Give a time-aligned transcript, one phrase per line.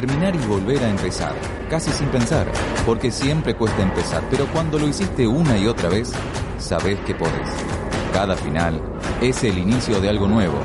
[0.00, 1.32] terminar y volver a empezar,
[1.70, 2.46] casi sin pensar,
[2.84, 6.12] porque siempre cuesta empezar, pero cuando lo hiciste una y otra vez,
[6.58, 7.48] sabes que podés.
[8.12, 8.78] Cada final
[9.22, 10.58] es el inicio de algo nuevo.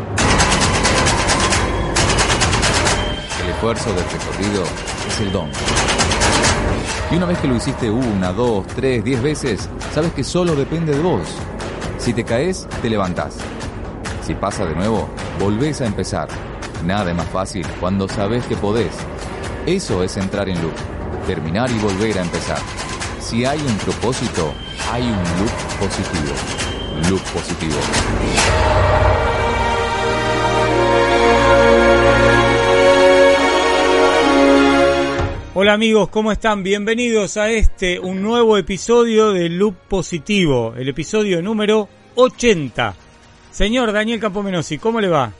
[3.41, 4.63] El esfuerzo del recorrido
[5.07, 5.49] es el don.
[7.09, 10.91] Y una vez que lo hiciste una, dos, tres, diez veces, sabes que solo depende
[10.91, 11.21] de vos.
[11.99, 13.38] Si te caes, te levantás.
[14.27, 15.07] Si pasa de nuevo,
[15.39, 16.27] volvés a empezar.
[16.85, 18.91] Nada más fácil cuando sabes que podés.
[19.65, 20.73] Eso es entrar en loop.
[21.27, 22.57] Terminar y volver a empezar.
[23.19, 24.52] Si hay un propósito,
[24.91, 26.33] hay un loop positivo.
[27.07, 27.75] Loop positivo.
[35.53, 36.63] Hola amigos, ¿cómo están?
[36.63, 42.95] Bienvenidos a este, un nuevo episodio de Loop Positivo, el episodio número 80.
[43.52, 45.31] Señor Daniel Campomenosi, ¿cómo le va?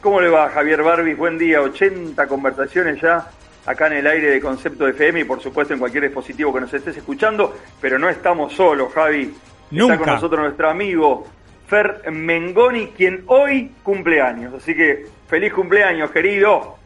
[0.00, 1.16] ¿Cómo le va Javier Barbis?
[1.16, 3.28] Buen día, 80 conversaciones ya
[3.66, 6.72] acá en el aire de Concepto FM y por supuesto en cualquier dispositivo que nos
[6.72, 9.34] estés escuchando, pero no estamos solos, Javi.
[9.72, 9.94] Nunca.
[9.94, 11.26] Está con nosotros nuestro amigo
[11.68, 14.54] Fer Mengoni, quien hoy cumple años.
[14.54, 16.78] Así que feliz cumpleaños, querido.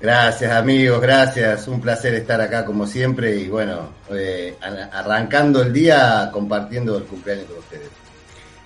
[0.00, 1.68] Gracias amigos, gracias.
[1.68, 4.56] Un placer estar acá como siempre y bueno, eh,
[4.92, 8.05] arrancando el día compartiendo el cumpleaños con ustedes.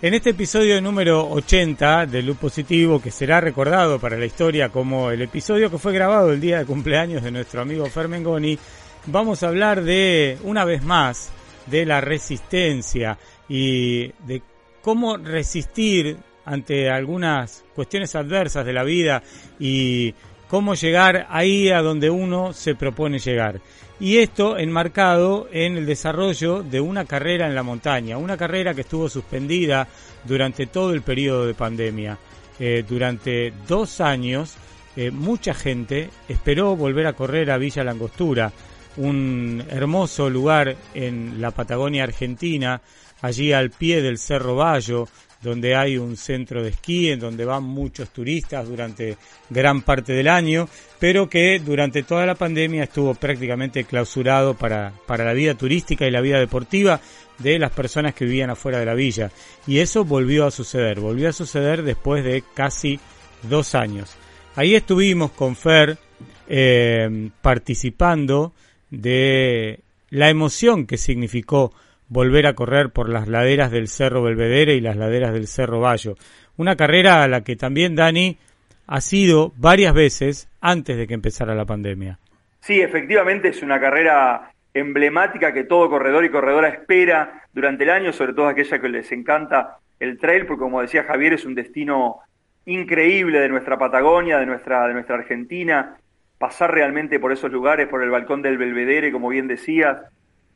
[0.02, 5.10] En este episodio número 80 de Luz Positivo, que será recordado para la historia como
[5.10, 8.58] el episodio que fue grabado el día de cumpleaños de nuestro amigo Fermengoni,
[9.08, 11.30] vamos a hablar de, una vez más,
[11.66, 14.40] de la resistencia y de
[14.80, 19.22] cómo resistir ante algunas cuestiones adversas de la vida
[19.58, 20.14] y
[20.50, 23.60] cómo llegar ahí a donde uno se propone llegar.
[24.00, 28.80] Y esto enmarcado en el desarrollo de una carrera en la montaña, una carrera que
[28.80, 29.86] estuvo suspendida
[30.24, 32.18] durante todo el periodo de pandemia.
[32.58, 34.56] Eh, durante dos años,
[34.96, 38.52] eh, mucha gente esperó volver a correr a Villa Langostura,
[38.96, 42.80] un hermoso lugar en la Patagonia Argentina,
[43.22, 45.06] allí al pie del Cerro Bayo,
[45.42, 49.16] donde hay un centro de esquí, en donde van muchos turistas durante
[49.48, 50.68] gran parte del año,
[50.98, 56.10] pero que durante toda la pandemia estuvo prácticamente clausurado para, para la vida turística y
[56.10, 57.00] la vida deportiva
[57.38, 59.30] de las personas que vivían afuera de la villa.
[59.66, 63.00] Y eso volvió a suceder, volvió a suceder después de casi
[63.42, 64.14] dos años.
[64.56, 65.96] Ahí estuvimos con Fer
[66.48, 68.52] eh, participando
[68.90, 69.80] de
[70.10, 71.72] la emoción que significó
[72.10, 76.16] volver a correr por las laderas del Cerro Belvedere y las laderas del Cerro Bayo.
[76.56, 78.36] Una carrera a la que también Dani
[78.86, 82.18] ha sido varias veces antes de que empezara la pandemia.
[82.58, 88.12] Sí, efectivamente es una carrera emblemática que todo corredor y corredora espera durante el año,
[88.12, 92.18] sobre todo aquella que les encanta el trail, porque como decía Javier, es un destino
[92.66, 95.96] increíble de nuestra Patagonia, de nuestra, de nuestra Argentina,
[96.38, 99.98] pasar realmente por esos lugares, por el balcón del Belvedere, como bien decías,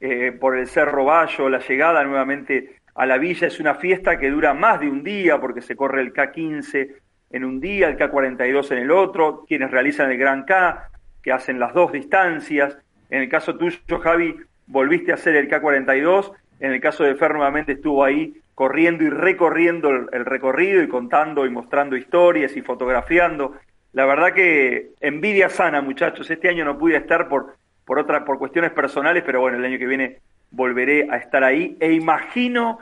[0.00, 3.46] eh, por el Cerro Bayo, la llegada nuevamente a la villa.
[3.46, 6.94] Es una fiesta que dura más de un día porque se corre el K15
[7.30, 10.88] en un día, el K42 en el otro, quienes realizan el Gran K,
[11.22, 12.78] que hacen las dos distancias.
[13.10, 16.32] En el caso tuyo, Javi, volviste a hacer el K42.
[16.60, 20.88] En el caso de Fer, nuevamente estuvo ahí corriendo y recorriendo el, el recorrido y
[20.88, 23.56] contando y mostrando historias y fotografiando.
[23.92, 26.30] La verdad que envidia sana, muchachos.
[26.30, 29.78] Este año no pude estar por por otra, por cuestiones personales, pero bueno, el año
[29.78, 30.18] que viene
[30.50, 32.78] volveré a estar ahí e imagino,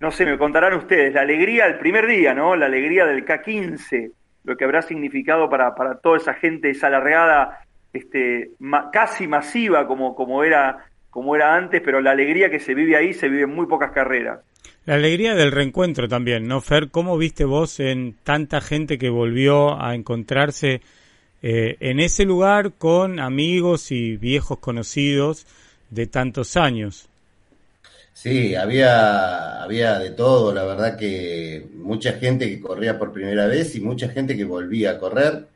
[0.00, 2.56] no sé, me contarán ustedes, la alegría del primer día, ¿no?
[2.56, 4.12] La alegría del K15,
[4.44, 7.60] lo que habrá significado para, para toda esa gente, esa largada
[7.92, 8.50] este,
[8.92, 13.12] casi masiva como, como, era, como era antes, pero la alegría que se vive ahí
[13.12, 14.40] se vive en muy pocas carreras.
[14.84, 16.90] La alegría del reencuentro también, ¿no, Fer?
[16.90, 20.80] ¿Cómo viste vos en tanta gente que volvió a encontrarse
[21.42, 25.46] eh, en ese lugar con amigos y viejos conocidos
[25.90, 27.08] de tantos años.
[28.12, 33.76] Sí, había, había de todo, la verdad que mucha gente que corría por primera vez
[33.76, 35.46] y mucha gente que volvía a correr,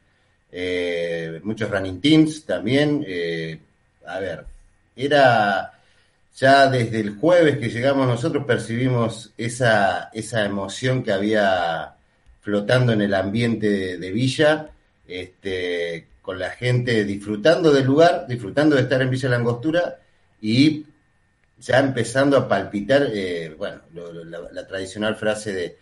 [0.53, 3.05] eh, muchos running teams también.
[3.05, 3.59] Eh,
[4.07, 4.45] a ver,
[4.95, 5.73] era
[6.37, 11.95] ya desde el jueves que llegamos nosotros percibimos esa, esa emoción que había
[12.43, 14.71] flotando en el ambiente de Villa
[15.07, 19.99] este, con la gente disfrutando del lugar, disfrutando de estar en Villa Langostura
[20.41, 20.87] y
[21.59, 23.81] ya empezando a palpitar, eh, bueno,
[24.53, 25.79] la, tradicional frase de,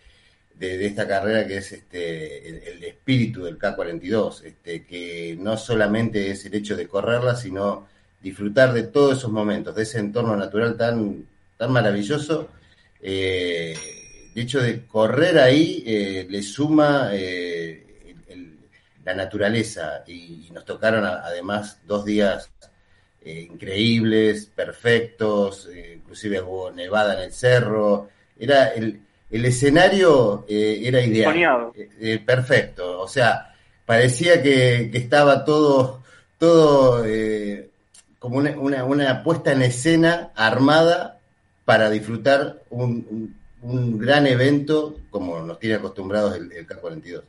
[0.58, 6.44] de, esta carrera que es este, el, espíritu del K42, este, que no solamente es
[6.44, 7.88] el hecho de correrla, sino
[8.22, 11.24] disfrutar de todos esos momentos, de ese entorno natural tan,
[11.56, 12.48] tan maravilloso.
[13.00, 13.74] Eh,
[14.34, 17.10] el hecho de correr ahí eh, le suma
[19.04, 22.50] la naturaleza y, nos tocaron además dos días
[23.22, 28.08] eh, increíbles, perfectos, eh, inclusive hubo nevada en el cerro,
[28.38, 29.00] era el,
[29.30, 31.70] el escenario eh, era ideal,
[32.24, 33.54] perfecto, o sea,
[33.86, 36.02] parecía que, estaba todo,
[36.38, 37.04] todo
[38.18, 41.18] como una, una, puesta en escena armada
[41.64, 47.22] para disfrutar un, un, gran evento como nos tiene acostumbrados el, el K42.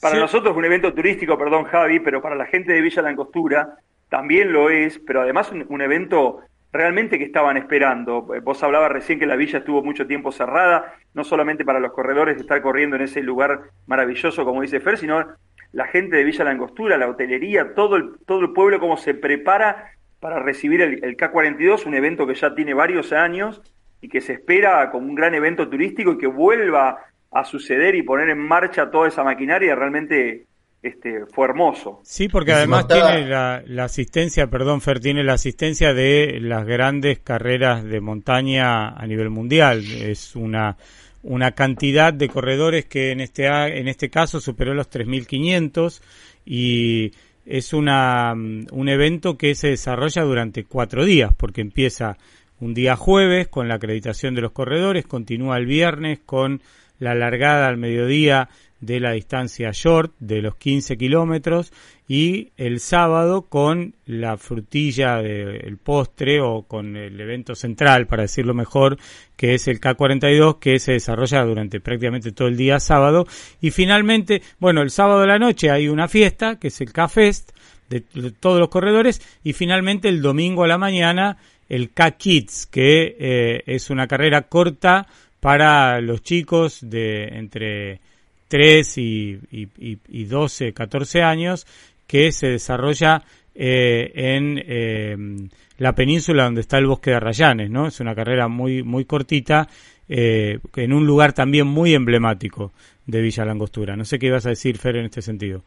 [0.00, 3.76] Para nosotros es un evento turístico, perdón Javi, pero para la gente de Villa Langostura
[4.08, 6.40] también lo es, pero además un, evento
[6.72, 8.26] realmente que estaban esperando.
[8.42, 12.36] Vos hablabas recién que la villa estuvo mucho tiempo cerrada, no solamente para los corredores
[12.36, 15.24] de estar corriendo en ese lugar maravilloso, como dice Fer, sino
[15.72, 19.92] la gente de Villa Langostura, la hotelería, todo el, todo el pueblo, cómo se prepara
[20.18, 23.62] para recibir el, el K42, un evento que ya tiene varios años
[24.00, 26.98] y que se espera como un gran evento turístico y que vuelva
[27.30, 30.46] a suceder y poner en marcha toda esa maquinaria realmente
[30.82, 32.00] este, fue hermoso.
[32.04, 37.84] Sí, porque además tiene la, asistencia, perdón Fer, tiene la asistencia de las grandes carreras
[37.84, 39.84] de montaña a nivel mundial.
[39.84, 40.76] Es una,
[41.22, 46.00] una cantidad de corredores que en este, en este caso superó los 3.500
[46.46, 47.12] y
[47.44, 52.16] es una, un evento que se desarrolla durante cuatro días, porque empieza
[52.58, 56.62] un día jueves con la acreditación de los corredores, continúa el viernes con
[57.00, 58.48] la largada al mediodía
[58.80, 61.72] de la distancia short de los 15 kilómetros
[62.08, 68.54] y el sábado con la frutilla del postre o con el evento central, para decirlo
[68.54, 68.98] mejor,
[69.36, 73.26] que es el K42 que se desarrolla durante prácticamente todo el día sábado.
[73.60, 77.52] Y finalmente, bueno, el sábado de la noche hay una fiesta que es el K-Fest
[77.90, 78.00] de,
[78.40, 81.36] todos los corredores y finalmente el domingo a la mañana
[81.68, 85.06] el K-Kids que eh, es una carrera corta
[85.40, 88.00] para los chicos de entre
[88.48, 91.66] 3 y, y, 12, 14 años
[92.06, 93.22] que se desarrolla
[93.54, 95.48] eh, en em,
[95.78, 97.86] la península donde está el bosque de Arrayanes, ¿no?
[97.86, 99.68] Es una carrera muy, muy cortita,
[100.08, 102.72] eh, en un lugar también muy emblemático
[103.06, 103.96] de Villa Langostura.
[103.96, 105.62] No sé qué ibas a decir, Fer, en este sentido.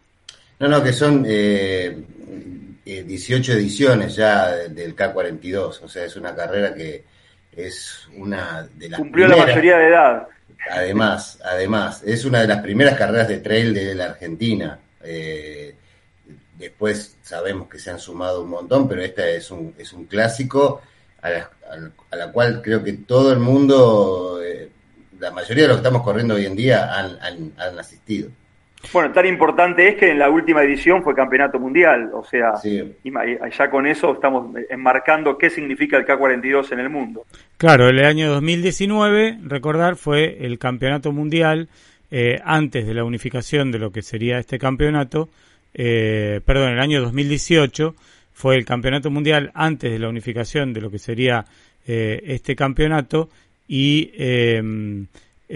[0.59, 1.97] No, no, que son eh,
[2.85, 7.03] 18 ediciones ya del K42, o sea, es una carrera que
[7.55, 10.27] es una de las Cumplió la mayoría de edad.
[10.71, 14.79] Además, además, es una de las primeras carreras de trail de la Argentina.
[15.03, 15.75] Eh,
[16.57, 20.81] después sabemos que se han sumado un montón, pero esta es un, es un clásico
[21.21, 21.29] a
[22.15, 24.69] la, cual creo que todo el mundo, eh,
[25.19, 27.17] la mayoría de los que estamos corriendo hoy en día han,
[27.57, 28.29] han asistido.
[28.91, 33.69] Bueno, tan importante es que en la última edición fue campeonato mundial, o sea, ya
[33.69, 37.25] con eso estamos enmarcando qué significa el K42 en el mundo.
[37.57, 41.69] Claro, el año 2019, recordar, fue el campeonato mundial
[42.11, 45.29] eh, antes de la unificación de lo que sería este campeonato,
[45.73, 47.95] eh, perdón, el año 2018
[48.33, 51.45] fue el campeonato mundial antes de la unificación de lo que sería
[51.87, 53.29] eh, este campeonato
[53.67, 54.11] y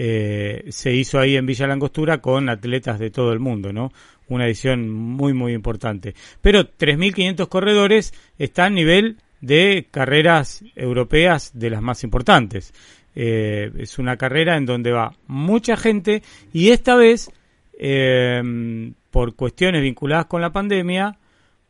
[0.00, 3.90] eh, se hizo ahí en Villa Langostura con atletas de todo el mundo, ¿no?
[4.28, 6.14] Una edición muy, muy importante.
[6.40, 12.72] Pero 3.500 corredores está a nivel de carreras europeas de las más importantes.
[13.16, 17.28] Eh, es una carrera en donde va mucha gente y esta vez,
[17.76, 21.18] eh, por cuestiones vinculadas con la pandemia,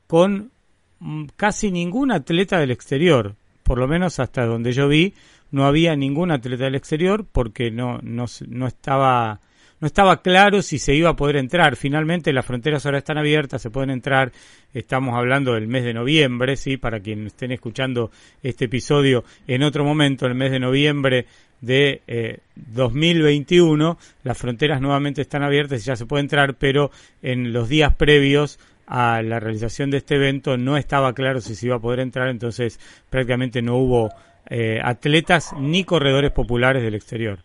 [0.07, 0.51] con
[0.99, 5.15] mm, casi ningún atleta del exterior, por lo menos hasta donde yo vi,
[5.51, 9.41] no había ningún atleta del exterior porque no, no, no estaba
[9.81, 11.77] no estaba claro si se iba a poder entrar.
[11.77, 14.33] Finalmente las fronteras ahora están abiertas, se pueden entrar.
[14.75, 18.11] Estamos hablando del mes de noviembre, sí, para quienes estén escuchando
[18.43, 21.27] este episodio en otro momento, el mes de noviembre
[21.61, 26.91] de eh, 2021, las fronteras nuevamente están abiertas y ya se puede entrar, pero
[27.23, 31.67] en los días previos a la realización de este evento no estaba claro si se
[31.67, 32.81] iba a poder entrar, entonces
[33.11, 34.11] prácticamente no hubo
[34.49, 37.41] eh, atletas ni corredores populares del exterior.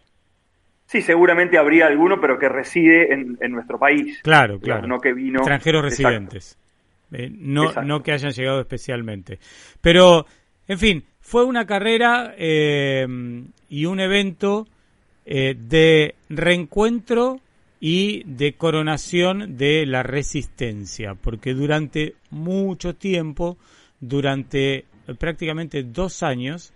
[0.85, 4.21] Sí, seguramente habría alguno, pero que reside en, nuestro país.
[4.21, 4.87] Claro, claro.
[4.87, 5.39] No que vino.
[5.39, 6.57] Extranjeros residentes.
[7.11, 9.39] Eh, no, no que hayan llegado especialmente.
[9.81, 10.25] Pero,
[10.67, 13.07] en fin, fue una carrera eh,
[13.69, 14.67] y un evento
[15.25, 17.39] de reencuentro
[17.85, 23.57] y de coronación de la resistencia, porque durante mucho tiempo,
[23.99, 24.85] durante
[25.19, 26.71] prácticamente dos años,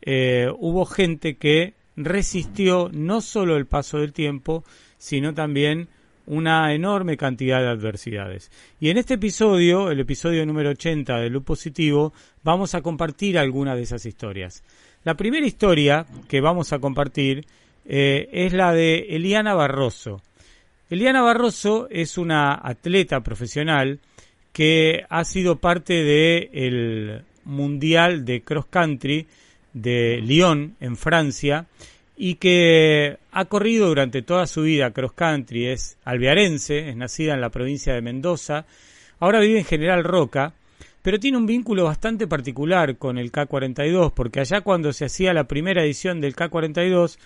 [0.00, 4.64] eh, hubo gente que resistió no solo el paso del tiempo,
[4.96, 5.88] sino también
[6.24, 8.50] una enorme cantidad de adversidades.
[8.80, 13.76] Y en este episodio, el episodio número 80 de Loop Positivo, vamos a compartir algunas
[13.76, 14.64] de esas historias.
[15.04, 17.44] La primera historia que vamos a compartir
[17.84, 20.22] eh, es la de Eliana Barroso.
[20.90, 24.00] Eliana Barroso es una atleta profesional
[24.52, 29.28] que ha sido parte del Mundial de Cross Country
[29.72, 31.66] de Lyon, en Francia,
[32.16, 37.40] y que ha corrido durante toda su vida cross country, es alvearense, es nacida en
[37.40, 38.66] la provincia de Mendoza,
[39.20, 40.54] ahora vive en General Roca,
[41.02, 45.44] pero tiene un vínculo bastante particular con el K42, porque allá cuando se hacía la
[45.44, 47.16] primera edición del K42,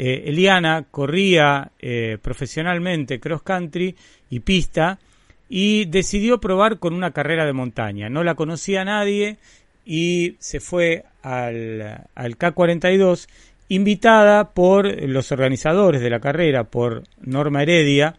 [0.00, 3.96] eh, Eliana corría eh, profesionalmente cross country
[4.30, 5.00] y pista
[5.48, 8.08] y decidió probar con una carrera de montaña.
[8.08, 9.38] No la conocía nadie
[9.84, 13.26] y se fue al, al K42
[13.66, 18.14] invitada por los organizadores de la carrera, por Norma Heredia,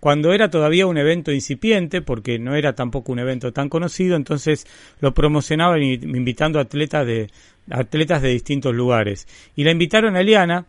[0.00, 4.66] cuando era todavía un evento incipiente, porque no era tampoco un evento tan conocido, entonces
[4.98, 7.28] lo promocionaban invitando atletas de,
[7.70, 9.28] atletas de distintos lugares.
[9.54, 10.66] Y la invitaron a Eliana,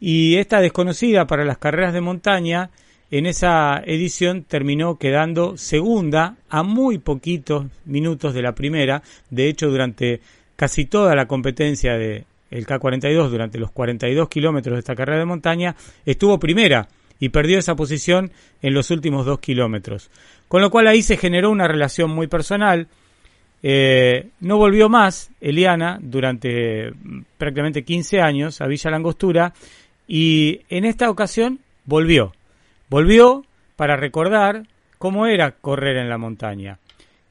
[0.00, 2.70] y esta desconocida para las carreras de montaña,
[3.10, 9.02] en esa edición terminó quedando segunda a muy poquitos minutos de la primera.
[9.30, 10.20] De hecho, durante
[10.56, 15.24] casi toda la competencia de el K42 durante los 42 kilómetros de esta carrera de
[15.24, 15.74] montaña
[16.06, 18.30] estuvo primera y perdió esa posición
[18.62, 20.10] en los últimos dos kilómetros.
[20.48, 22.86] Con lo cual ahí se generó una relación muy personal.
[23.62, 26.92] Eh, no volvió más Eliana durante
[27.38, 29.54] prácticamente 15 años a Villa Langostura
[30.06, 32.32] y en esta ocasión volvió.
[32.88, 33.44] Volvió
[33.76, 34.66] para recordar
[34.98, 36.78] cómo era correr en la montaña.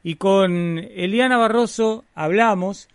[0.03, 2.89] Y con Eliana Barroso hablamos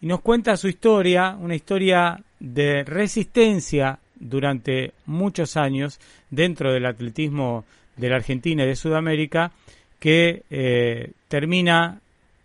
[0.00, 7.64] y nos cuenta su historia, una historia de resistencia durante muchos años dentro del atletismo
[7.96, 9.52] de la Argentina y de Sudamérica,
[9.98, 12.00] que eh, termina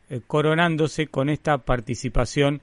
[0.10, 2.62] eh, coronándose con esta participación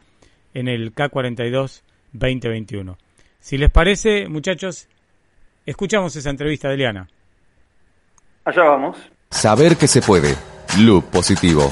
[0.55, 2.99] en el K42 2021.
[3.41, 4.87] Si les parece, muchachos,
[5.67, 7.09] escuchamos esa entrevista de Eliana.
[8.45, 8.97] Allá vamos.
[9.31, 10.37] Saber que se puede.
[10.79, 11.71] Loop positivo.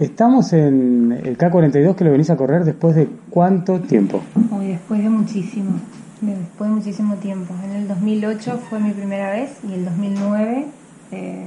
[0.00, 4.22] Estamos en el K42 que lo venís a correr después de cuánto tiempo?
[4.52, 5.72] Hoy después de muchísimo,
[6.20, 7.52] después de muchísimo tiempo.
[7.64, 10.66] En el 2008 fue mi primera vez y el 2009
[11.10, 11.44] eh,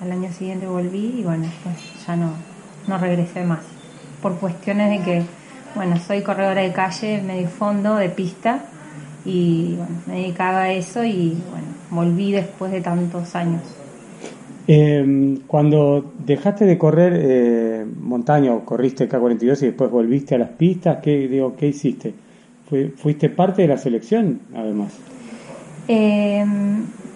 [0.00, 2.30] al año siguiente volví y bueno, pues ya no,
[2.86, 3.64] no regresé más.
[4.20, 5.22] Por cuestiones de que,
[5.74, 8.64] bueno, soy corredora de calle, medio fondo, de pista
[9.24, 13.62] y bueno, me dedicaba a eso y bueno, volví después de tantos años.
[14.68, 20.50] Eh, cuando dejaste de correr eh, montaña o corriste K42 y después volviste a las
[20.50, 22.14] pistas, ¿qué, digo, ¿qué hiciste?
[22.96, 24.92] ¿Fuiste parte de la selección, además?
[25.88, 26.44] Eh,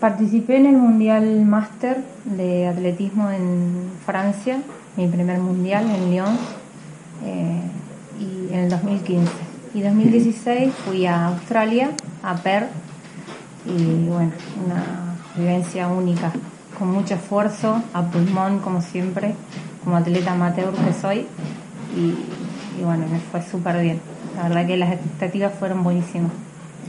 [0.01, 4.59] participé en el Mundial Master de Atletismo en Francia,
[4.97, 6.37] mi primer mundial en Lyon,
[7.25, 7.61] eh,
[8.51, 9.33] en el 2015.
[9.75, 11.91] Y 2016 fui a Australia,
[12.23, 12.71] a Perth,
[13.67, 14.33] y bueno,
[14.65, 16.33] una vivencia única
[16.79, 19.35] con mucho esfuerzo, a pulmón como siempre,
[19.83, 21.27] como atleta amateur que soy.
[21.97, 24.01] Y, bueno, me fue súper bien.
[24.37, 26.33] La verdad que las expectativas fueron buenísimas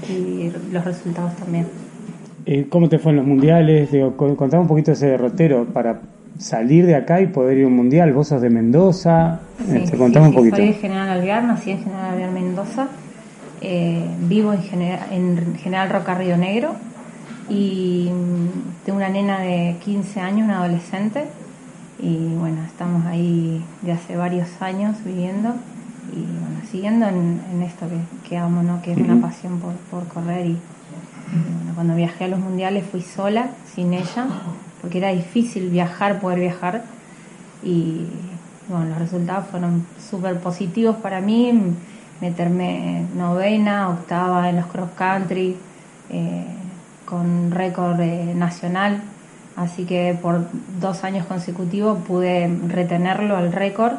[0.10, 1.68] y los resultados también.
[2.46, 3.92] Eh, ¿Cómo te fue en los mundiales?
[3.92, 6.02] Digo, contame un poquito ese derrotero para
[6.40, 8.14] salir de acá y poder ir a un mundial.
[8.14, 9.40] Vos sos de Mendoza.
[9.66, 10.58] Sí, este, contame un poquito.
[10.58, 12.88] Soy de General Alvear, nací en General Alvear, Mendoza.
[13.62, 16.76] Eh, vivo en General, en General Roca Río Negro
[17.50, 21.26] y mm, tengo una nena de 15 años, una adolescente,
[22.00, 25.56] y bueno, estamos ahí de hace varios años viviendo
[26.14, 28.82] y bueno, siguiendo en, esto que, que, amo, ¿no?
[28.82, 30.58] que es una pasión por, por correr y,
[31.32, 34.28] bueno, cuando viajé a los mundiales fui sola, sin ella,
[34.88, 36.82] porque era difícil viajar, poder viajar.
[37.62, 38.06] Y
[38.70, 41.52] bueno, los resultados fueron súper positivos para mí,
[42.22, 45.58] meterme novena, octava en los cross country,
[46.10, 46.46] eh,
[47.04, 49.02] con récord eh, nacional,
[49.58, 50.48] así que por
[50.80, 53.96] dos años consecutivos pude retenerlo al récord.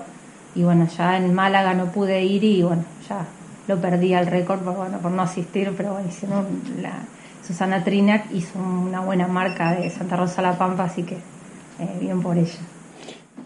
[0.55, 3.27] Y bueno, ya en Málaga no pude ir y bueno, ya
[3.67, 6.09] lo perdí al récord por, bueno, por no asistir, pero bueno,
[6.81, 6.93] la,
[7.49, 12.21] Susana Trinac hizo una buena marca de Santa Rosa La Pampa, así que eh, bien
[12.21, 12.59] por ella.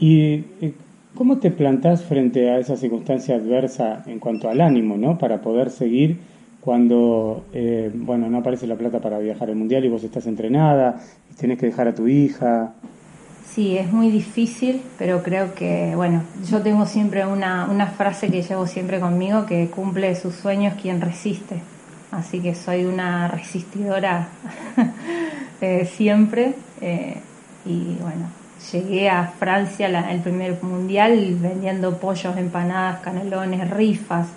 [0.01, 0.45] ¿Y
[1.15, 5.19] cómo te plantás frente a esa circunstancia adversa en cuanto al ánimo, ¿no?
[5.19, 6.19] Para poder seguir
[6.61, 11.01] cuando eh, bueno no aparece la plata para viajar al mundial y vos estás entrenada
[11.31, 12.75] y tenés que dejar a tu hija
[13.45, 18.43] sí es muy difícil pero creo que bueno yo tengo siempre una, una frase que
[18.43, 21.57] llevo siempre conmigo que cumple sus sueños quien resiste
[22.13, 24.29] así que soy una resistidora
[25.61, 27.17] eh, siempre eh,
[27.65, 34.29] y bueno llegué a Francia el primer mundial vendiendo pollos empanadas canelones rifas.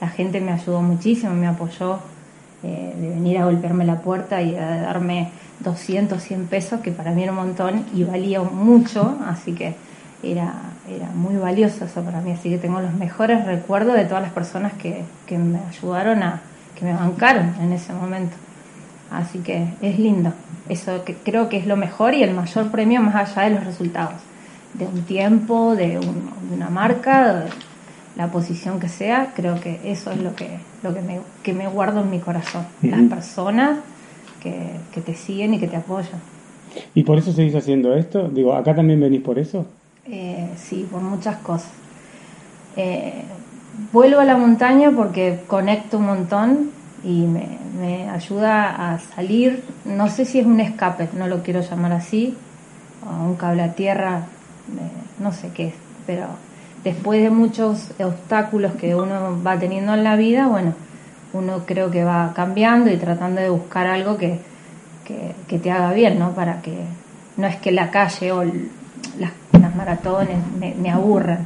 [0.00, 1.98] La gente me ayudó muchísimo, me apoyó
[2.62, 7.12] eh, de venir a golpearme la puerta y a darme 200, 100 pesos, que para
[7.12, 9.74] mí era un montón y valía mucho, así que
[10.22, 10.54] era,
[10.88, 14.32] era muy valioso eso para mí, así que tengo los mejores recuerdos de todas las
[14.32, 16.40] personas que, que me ayudaron a,
[16.80, 18.34] que me bancaron en ese momento.
[19.10, 20.32] Así que es lindo,
[20.68, 23.64] eso que creo que es lo mejor y el mayor premio más allá de los
[23.64, 24.20] resultados,
[24.74, 25.98] de un tiempo, de,
[26.52, 27.50] una marca, de
[28.16, 31.68] la posición que sea, creo que eso es lo que, lo que, me, que me
[31.68, 33.78] guardo en mi corazón, las personas
[34.40, 36.20] que, que te siguen y que te apoyan.
[36.94, 38.28] ¿Y por eso seguís haciendo esto?
[38.28, 39.66] Digo, ¿acá también venís por eso?
[40.06, 41.70] Eh, sí, por muchas cosas.
[42.76, 43.24] Eh,
[43.92, 46.70] vuelvo a la montaña porque conecto un montón
[47.02, 47.58] y me,
[48.10, 52.36] ayuda a salir, no sé si es un escape, no lo quiero llamar así,
[53.06, 54.24] o un cable a tierra,
[55.18, 55.74] no sé qué es,
[56.06, 56.26] pero
[56.84, 60.74] después de muchos obstáculos que uno va teniendo en la vida, bueno,
[61.32, 64.40] uno creo que va cambiando y tratando de buscar algo que,
[65.48, 66.32] que, te haga bien, ¿no?
[66.32, 66.76] Para que
[67.36, 71.44] no es que la calle o las, maratones me, me, aburran,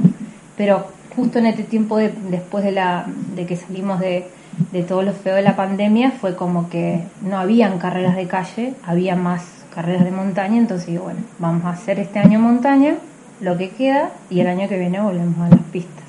[0.56, 4.26] pero justo en este tiempo después de, la, de que salimos de,
[4.72, 8.74] de todo lo feo de la pandemia fue como que no habían carreras de calle,
[8.84, 12.94] había más carreras de montaña, entonces bueno, vamos a hacer este año montaña,
[13.40, 16.04] lo que queda, y el año que viene volvemos a las pistas.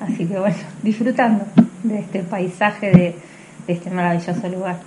[0.00, 1.44] Así que bueno, disfrutando
[1.84, 3.14] de este paisaje, de,
[3.66, 4.78] de este maravilloso lugar.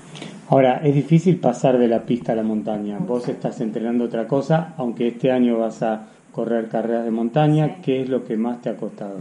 [0.50, 2.98] Ahora, es difícil pasar de la pista a la montaña.
[3.00, 6.08] Vos estás entrenando otra cosa, aunque este año vas a
[6.40, 9.16] correr carreras de montaña, ¿qué es lo que más te ha costado?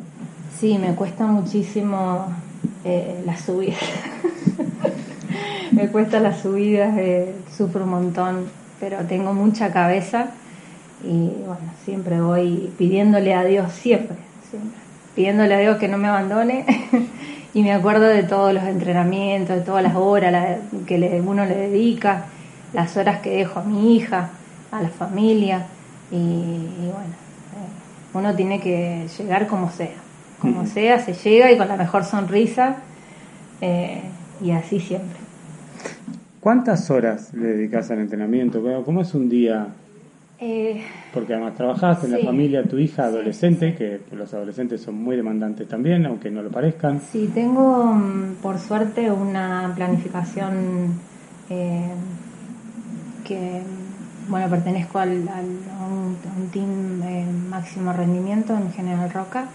[0.56, 2.28] Sí, me cuesta muchísimo
[2.84, 3.82] eh, las subidas.
[5.72, 8.44] me cuesta las subidas, eh, sufro un montón,
[8.78, 10.30] pero tengo mucha cabeza
[11.02, 14.16] y bueno, siempre voy pidiéndole a Dios, siempre,
[14.48, 14.78] siempre,
[15.16, 16.66] pidiéndole a Dios que no me abandone
[17.52, 22.26] y me acuerdo de todos los entrenamientos, de todas las horas que uno le dedica,
[22.72, 24.30] las horas que dejo a mi hija,
[24.70, 25.66] a la familia
[26.10, 27.14] y, bueno,
[27.54, 29.96] eh, uno tiene que llegar como sea,
[30.40, 32.76] como sea, se llega y con la mejor sonrisa
[33.60, 34.02] eh,
[34.42, 35.18] y así siempre.
[36.40, 38.62] ¿Cuántas horas le dedicas al entrenamiento?
[38.84, 39.66] ¿Cómo es un día?
[40.40, 40.80] Eh,
[41.12, 45.66] Porque además trabajaste en la familia, tu hija adolescente, que los adolescentes son muy demandantes
[45.66, 47.00] también, aunque no lo parezcan.
[47.00, 50.94] Sí, tengo mm, por suerte una planificación
[51.48, 51.82] que
[54.28, 56.16] bueno, pertenezco al, a, un,
[56.52, 59.46] team de máximo rendimiento en General Roca.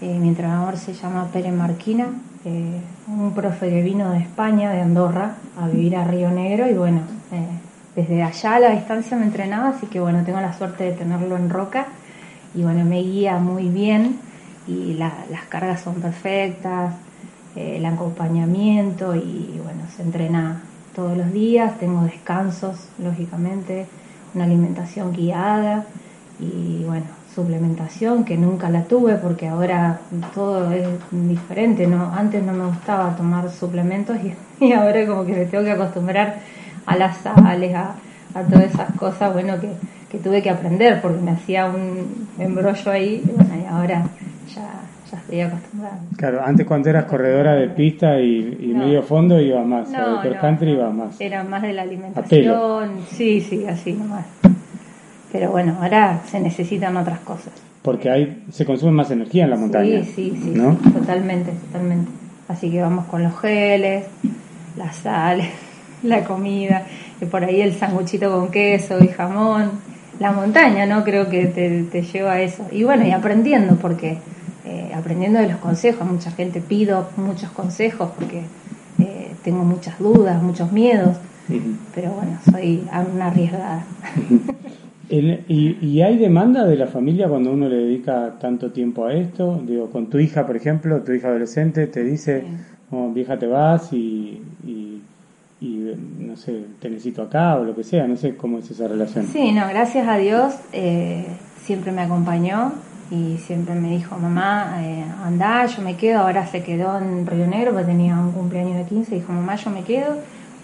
[0.00, 2.08] Eh, mi entrenador se llama Pere Marquina,
[2.44, 6.74] eh, un profe que vino de España, de Andorra, a vivir a Río Negro y
[6.74, 7.00] bueno,
[7.32, 7.46] eh,
[7.94, 11.36] desde allá a la distancia me entrenaba, así que bueno, tengo la suerte de tenerlo
[11.36, 11.86] en Roca
[12.54, 14.18] y bueno, me guía muy bien
[14.66, 15.12] y las
[15.48, 16.94] cargas son perfectas,
[17.54, 20.62] el acompañamiento y bueno, se entrena
[20.94, 23.86] todos los días, tengo descansos, lógicamente,
[24.34, 25.86] una alimentación guiada
[26.38, 30.00] y bueno, suplementación que nunca la tuve porque ahora
[30.34, 32.12] todo es diferente, ¿no?
[32.14, 34.16] Antes no me gustaba tomar suplementos
[34.60, 36.40] y, ahora como que me tengo que acostumbrar
[36.86, 37.94] a las sales, a,
[38.50, 39.70] todas esas cosas, bueno, que,
[40.10, 44.04] que tuve que aprender porque me hacía un embrollo ahí y bueno, y ahora
[44.54, 45.98] ya estoy acostumbrada.
[46.16, 50.90] Claro, antes cuando eras corredora de pista y, medio fondo iba más, no, country iba
[50.90, 51.20] más.
[51.20, 54.24] Era más de la alimentación, sí, sí, así nomás.
[55.30, 57.52] Pero bueno, ahora se necesitan otras cosas.
[57.82, 60.04] Porque hay, se consume más energía en la montaña.
[60.04, 62.10] Sí, sí, sí, totalmente, totalmente.
[62.48, 64.04] Así que vamos con los geles,
[64.76, 65.48] las sales,
[66.02, 66.86] la comida,
[67.20, 69.70] y por ahí el sanguchito con queso y jamón.
[70.20, 71.02] La montaña, ¿no?
[71.02, 72.66] Creo que te, te lleva a eso.
[72.70, 74.18] Y bueno, y aprendiendo, porque
[74.64, 76.06] eh, aprendiendo de los consejos.
[76.06, 78.42] Mucha gente pido muchos consejos porque
[78.98, 81.16] eh, tengo muchas dudas, muchos miedos,
[81.94, 83.84] pero bueno, soy una arriesgada.
[85.08, 89.60] y, hay demanda de la familia cuando uno le dedica tanto tiempo a esto?
[89.66, 92.44] Digo, con tu hija, por ejemplo, tu hija adolescente te dice,
[92.90, 95.00] oh, vieja, te vas y, y,
[96.18, 99.26] no sé, te necesito acá o lo que sea, no sé cómo es esa relación.
[99.26, 101.26] Sí, no, gracias a Dios eh,
[101.62, 102.72] siempre me acompañó
[103.12, 107.46] y siempre me dijo, mamá, eh, anda, yo me quedo, ahora se quedó en Río
[107.46, 110.16] Negro porque tenía un cumpleaños de 15, dijo, mamá, yo me quedo,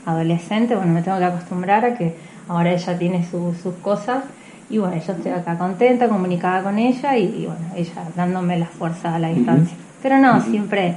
[0.06, 2.14] adolescente, bueno, me tengo que acostumbrar a que
[2.48, 4.24] ahora ella tiene sus cosas.
[4.70, 9.14] Y bueno, yo estoy acá contenta, comunicada con ella y, bueno, ella dándome la fuerza
[9.14, 9.76] a la distancia.
[10.02, 10.94] Pero no, siempre,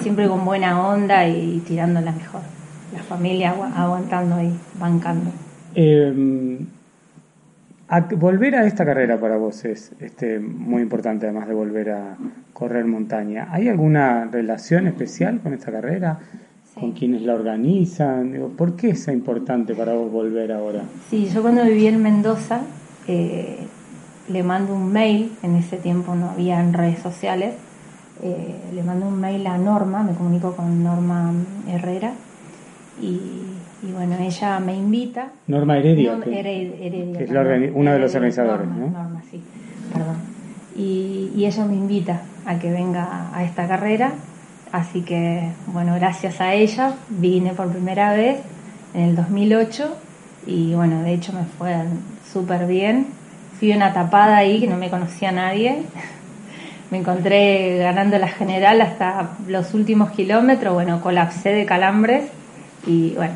[0.00, 2.42] siempre con buena onda y, tirando la mejor,
[2.92, 5.32] la familia aguantando y bancando.
[5.74, 6.58] Eh,
[8.16, 12.16] volver a esta carrera para vos es este, muy importante, además de volver a
[12.52, 13.48] correr montaña.
[13.50, 16.18] ¿Hay alguna relación especial con esta carrera?
[16.74, 18.32] con quienes la organizan.
[18.32, 20.82] Digo, ¿Por qué es importante para vos volver ahora?
[21.08, 22.62] Sí, yo cuando viví en Mendoza
[23.06, 23.66] eh,
[24.28, 27.54] le mando un mail, en ese tiempo no había en redes sociales,
[28.22, 31.32] eh, le mando un mail a Norma, me comunico con Norma
[31.68, 32.12] Herrera
[33.00, 33.42] y,
[33.92, 35.32] bueno, ella me invita.
[35.46, 36.18] Norma Heredia.
[36.20, 39.42] que, Heredia, es una de los organizadores, Norma, Norma, sí,
[39.92, 40.16] perdón.
[40.76, 44.12] Y, y ella me invita a que venga a esta carrera
[44.74, 48.38] Así que, bueno, gracias a ella vine por primera vez
[48.92, 49.96] en el 2008
[50.48, 51.76] y bueno, de hecho me fue
[52.32, 53.06] súper bien.
[53.60, 55.82] Fui una tapada ahí que no me conocía nadie.
[56.90, 62.24] Me encontré ganando la general hasta los últimos kilómetros, bueno, colapsé de calambres
[62.84, 63.34] y bueno,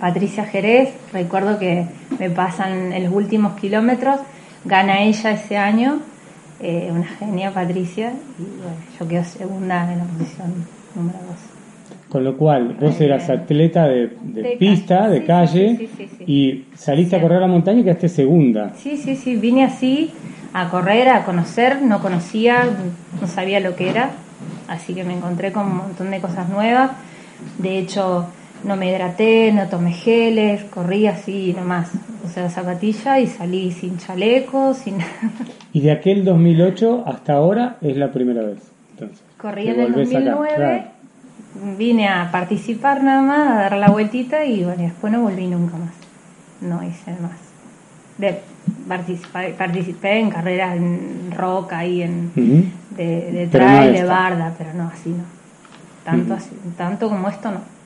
[0.00, 1.86] Patricia Jerez, recuerdo que
[2.18, 4.20] me pasan en los últimos kilómetros,
[4.64, 6.00] gana ella ese año
[6.60, 11.36] eh, una genia Patricia, y bueno, yo quedo segunda en la posición número dos.
[12.08, 14.08] Con lo cual, vos eras atleta de,
[14.58, 15.88] pista, de calle,
[16.26, 18.72] y saliste a correr la montaña y quedaste segunda.
[18.74, 20.10] Sí, sí, sí, vine así
[20.52, 22.64] a correr, a conocer, no conocía,
[23.20, 24.10] no sabía lo que era,
[24.66, 26.90] así que me encontré con un montón de cosas nuevas.
[27.58, 28.26] De hecho,
[28.64, 31.90] no me hidraté, no tomé geles, corrí así nomás,
[32.24, 34.98] o sea, zapatilla y salí sin chaleco, sin
[35.72, 38.58] Y de aquel 2008 hasta ahora es la primera vez.
[38.92, 40.84] Entonces, corrí en el 2009,
[41.76, 45.76] vine a participar nada más, a dar la vueltita y bueno, después no volví nunca
[45.76, 45.94] más,
[46.60, 47.38] no hice más.
[48.18, 48.40] De,
[48.88, 52.32] participé, participé en carreras en roca y en
[52.96, 55.24] de, de trail, de barda, pero no así no.
[56.04, 57.77] Tanto, así, tanto como esto no.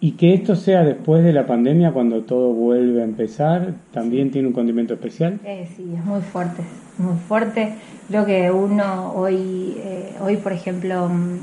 [0.00, 4.46] Y que esto sea después de la pandemia, cuando todo vuelve a empezar, también tiene
[4.46, 5.40] un condimento especial.
[5.44, 6.62] Eh, sí, es muy fuerte,
[6.98, 7.74] muy fuerte.
[8.06, 11.34] Creo que uno hoy, eh, hoy por ejemplo, mm,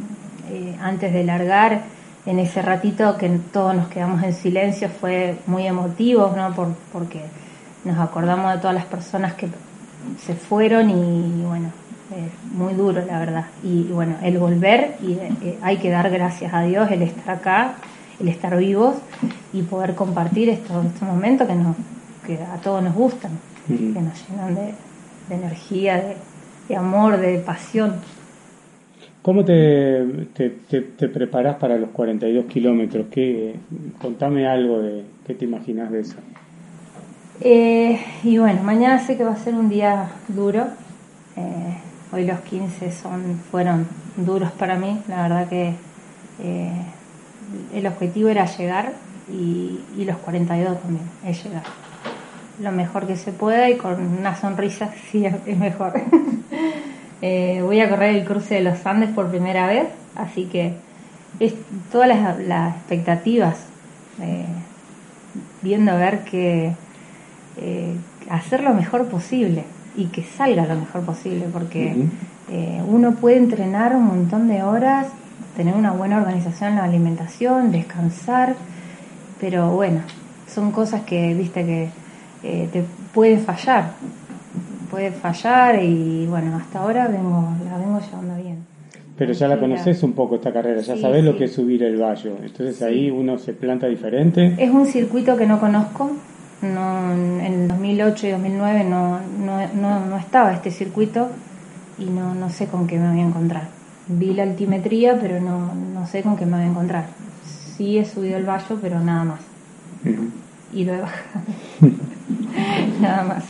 [0.51, 1.81] eh, antes de largar,
[2.25, 6.55] en ese ratito que todos nos quedamos en silencio, fue muy emotivo, ¿no?
[6.55, 7.21] Por, porque
[7.83, 9.47] nos acordamos de todas las personas que
[10.17, 11.71] se fueron y, bueno,
[12.53, 13.45] muy duro, la verdad.
[13.63, 15.17] Y, bueno, el volver, y
[15.61, 17.75] hay que dar gracias a Dios, el estar acá
[18.19, 18.95] el estar vivos
[19.54, 21.75] y poder compartir estos, estos momentos que, nos,
[22.25, 23.32] que a todos nos gustan,
[23.67, 24.73] que nos llenan de,
[25.30, 26.15] energía,
[26.67, 27.95] de, amor, de pasión.
[29.21, 33.08] ¿Cómo te, te, te, preparás para los 42 kilómetros?
[33.10, 33.56] ¿Qué,
[33.99, 36.15] contame algo de qué te imaginas de eso.
[37.41, 40.67] Eh, y bueno, mañana sé que va a ser un día duro.
[41.36, 41.78] Eh,
[42.13, 45.01] hoy los 15 son, fueron duros para mí.
[45.08, 45.73] La verdad que
[46.39, 46.82] eh,
[47.73, 48.93] el objetivo era llegar
[49.31, 51.63] y, los 42 también, es llegar.
[52.62, 55.93] Lo mejor que se pueda y con una sonrisa sí es mejor.
[57.21, 60.73] Eh, voy a correr el cruce de los Andes por primera vez, así que
[61.39, 61.53] es
[61.89, 63.55] todas las, expectativas,
[64.21, 64.45] eh,
[65.62, 66.73] viendo a ver que
[67.58, 67.95] eh,
[68.29, 69.63] hacer lo mejor posible
[69.95, 71.95] y que salga lo mejor posible, porque
[72.86, 75.08] uno puede entrenar un montón de horas
[75.55, 78.55] tener una buena organización en la alimentación, descansar,
[79.39, 80.01] pero bueno,
[80.47, 81.89] son cosas que, viste, que
[82.43, 83.91] eh, te pueden fallar,
[84.91, 88.57] puede fallar y bueno, hasta ahora vengo, la vengo llevando bien.
[89.17, 92.01] Pero ya la conoces un poco esta carrera, ya sabes lo que es subir el
[92.01, 94.55] valle, entonces ahí uno se planta diferente.
[94.57, 96.11] Es un circuito que no conozco,
[96.61, 101.29] no, en 2008 y 2009 no, no, no, no estaba este circuito
[101.97, 103.74] y no, no sé con qué me voy a encontrar
[104.07, 107.05] vi la altimetría, pero no, no sé con qué me voy a encontrar.
[107.43, 109.39] Sí he subido el vallo, pero nada más.
[110.73, 111.45] Y lo he bajado.
[113.01, 113.45] nada más.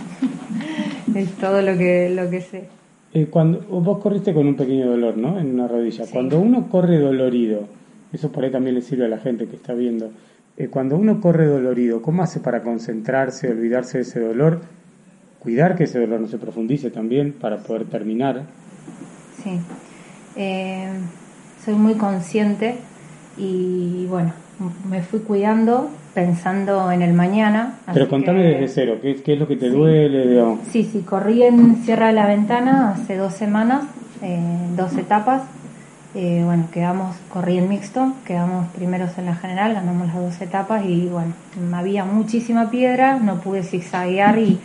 [1.13, 2.67] es todo lo que, lo que sé.
[3.13, 5.39] Eh, cuando vos corriste con un pequeño dolor, ¿no?
[5.39, 6.05] En una rodilla.
[6.11, 7.61] Cuando uno corre dolorido,
[8.11, 10.11] eso por ahí también le sirve a la gente que está viendo.
[10.57, 14.61] Eh, cuando uno corre dolorido, ¿cómo hace para concentrarse, olvidarse de ese dolor?
[15.39, 18.43] Cuidar que ese dolor no se profundice también para poder terminar.
[19.43, 19.59] Sí.
[20.35, 20.89] Eh,
[21.63, 22.75] soy muy consciente
[23.37, 24.33] y bueno,
[24.89, 27.79] me fui cuidando pensando en el mañana.
[27.93, 30.55] Pero contame desde cero, ¿qué, es lo que te duele?
[30.71, 33.83] Sí, sí, corrí en Sierra de la Ventana hace dos semanas,
[34.21, 34.39] eh,
[34.75, 35.43] dos etapas.
[36.15, 40.85] Eh, bueno, quedamos, corrí en mixto, quedamos primeros en la general, ganamos las dos etapas
[40.85, 41.33] y bueno,
[41.73, 44.57] había muchísima piedra, no pude zigzaguear y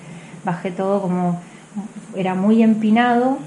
[0.45, 1.41] bajé todo como,
[2.15, 3.39] era muy empinado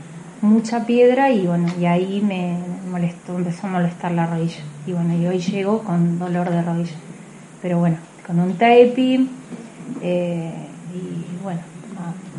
[0.43, 2.57] mucha piedra y bueno, y ahí me
[2.91, 4.61] molestó, empezó a molestar la rodilla.
[4.85, 6.95] Y bueno, y hoy llego con dolor de rodilla.
[7.61, 9.25] Pero bueno, con un tape
[10.01, 10.51] eh,
[10.93, 11.61] y bueno,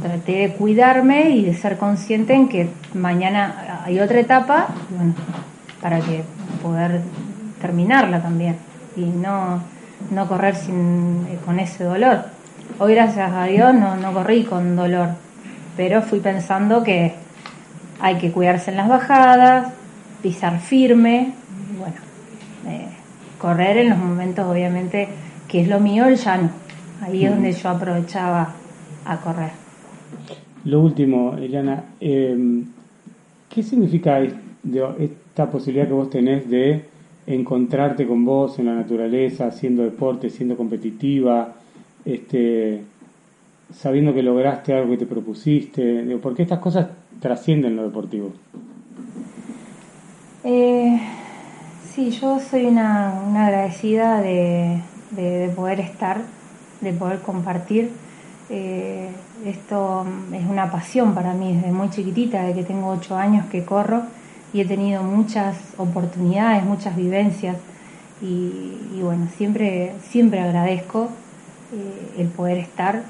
[0.02, 4.68] traté de cuidarme y de ser consciente en que mañana hay otra etapa,
[5.80, 6.22] para que
[6.62, 7.00] poder
[7.60, 8.56] terminarla también
[8.96, 9.60] y no,
[10.10, 12.26] no correr sin, eh, con ese dolor.
[12.78, 15.10] Hoy gracias a Dios no, no corrí con dolor,
[15.76, 17.23] pero fui pensando que
[18.00, 19.72] hay que cuidarse en las bajadas,
[20.22, 21.32] pisar firme,
[21.78, 21.96] bueno,
[22.66, 22.88] eh,
[23.38, 25.08] correr en los momentos obviamente
[25.48, 26.50] que es lo mío el llano,
[27.00, 28.54] ahí es donde yo aprovechaba
[29.04, 29.50] a correr.
[30.64, 32.64] Lo último, Eliana, em,
[33.48, 36.84] ¿qué significa esta posibilidad que vos tenés de
[37.26, 41.52] encontrarte con vos en la naturaleza, haciendo deporte, siendo competitiva,
[42.04, 42.80] este,
[43.72, 46.16] sabiendo que lograste algo que te propusiste?
[46.16, 46.88] ¿Por qué estas cosas
[47.20, 48.32] trascienden lo deportivo?
[50.44, 51.00] Eh,
[51.94, 54.82] sí, yo soy una, agradecida de,
[55.56, 56.22] poder estar,
[56.80, 57.90] de poder compartir.
[58.50, 59.08] Eh,
[59.46, 63.64] esto es una pasión para mí desde muy chiquitita, de que tengo ocho años que
[63.64, 64.02] corro
[64.52, 67.56] y he tenido muchas oportunidades, muchas vivencias
[68.20, 71.08] y, bueno, siempre, siempre agradezco
[71.72, 73.02] eh, el poder estar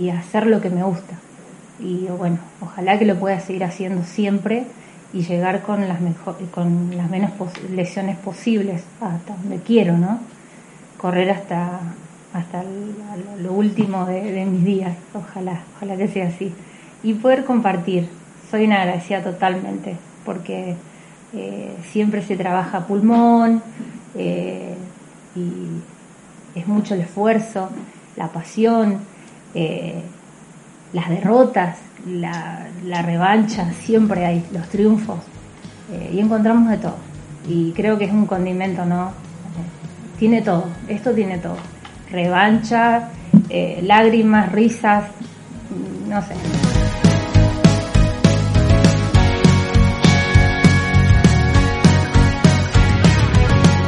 [0.00, 1.18] y hacer lo que me gusta.
[1.80, 4.66] Y bueno, ojalá que lo pueda seguir haciendo siempre
[5.12, 7.30] y llegar con las, mejor, con las menos
[7.70, 10.20] lesiones posibles hasta donde quiero, ¿no?
[10.96, 11.80] Correr hasta,
[12.32, 12.64] hasta
[13.40, 16.52] lo último de, mis días, ojalá, ojalá que sea así.
[17.02, 18.08] Y poder compartir,
[18.50, 20.74] soy una agradecida totalmente, porque
[21.32, 23.62] eh, siempre se trabaja pulmón
[24.16, 24.74] eh,
[25.36, 27.70] y es mucho el esfuerzo,
[28.16, 28.98] la pasión,
[29.54, 30.02] eh,
[30.92, 35.18] las derrotas, la, revancha, siempre hay los triunfos
[35.92, 36.96] eh, y encontramos de todo.
[37.46, 39.12] Y creo que es un condimento, ¿no?
[40.18, 41.56] Tiene todo, esto tiene todo.
[42.10, 43.10] Revancha,
[43.48, 45.04] eh, lágrimas, risas,
[46.08, 46.34] no sé.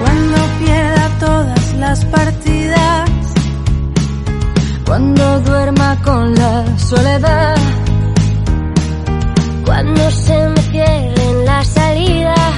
[0.01, 3.10] Cuando pierda todas las partidas,
[5.01, 7.57] cuando duerma con la soledad
[9.65, 12.55] cuando se me cierren las salidas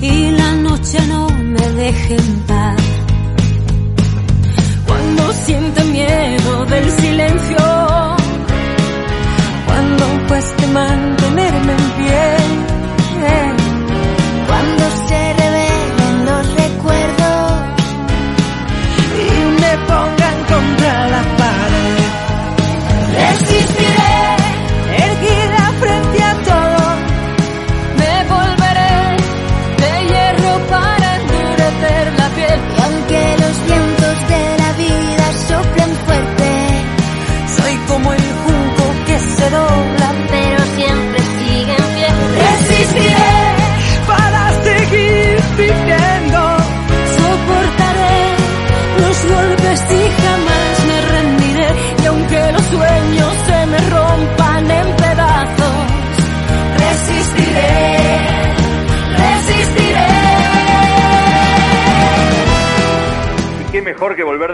[0.00, 2.76] y la noche no me deje en paz.
[4.86, 7.91] Cuando siente miedo del silencio,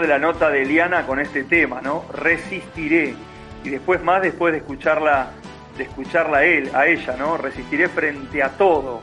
[0.09, 2.03] la nota de Eliana con este tema, ¿no?
[2.11, 3.13] Resistiré.
[3.63, 5.33] Y después más, después de escucharla,
[5.77, 7.37] de escucharla a él, a ella, ¿no?
[7.37, 9.01] Resistiré frente a todo.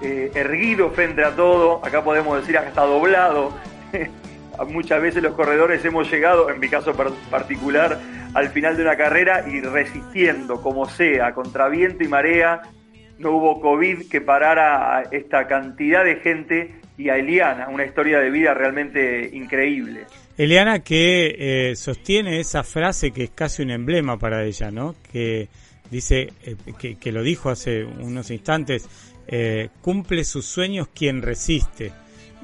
[0.00, 3.52] Eh, erguido frente a todo, acá podemos decir hasta doblado.
[4.68, 6.94] Muchas veces los corredores hemos llegado, en mi caso
[7.30, 7.98] particular,
[8.32, 12.62] al final de una carrera y resistiendo como sea, contra viento y marea.
[13.18, 18.18] No hubo COVID que parara a esta cantidad de gente y a Eliana, una historia
[18.18, 20.06] de vida realmente increíble.
[20.38, 21.34] Eliana que
[21.70, 24.94] eh, sostiene esa frase que es casi un emblema para ella, ¿no?
[25.10, 25.48] Que
[25.90, 28.88] dice, eh, que, lo dijo hace unos instantes,
[29.26, 31.90] eh, cumple sus sueños quien resiste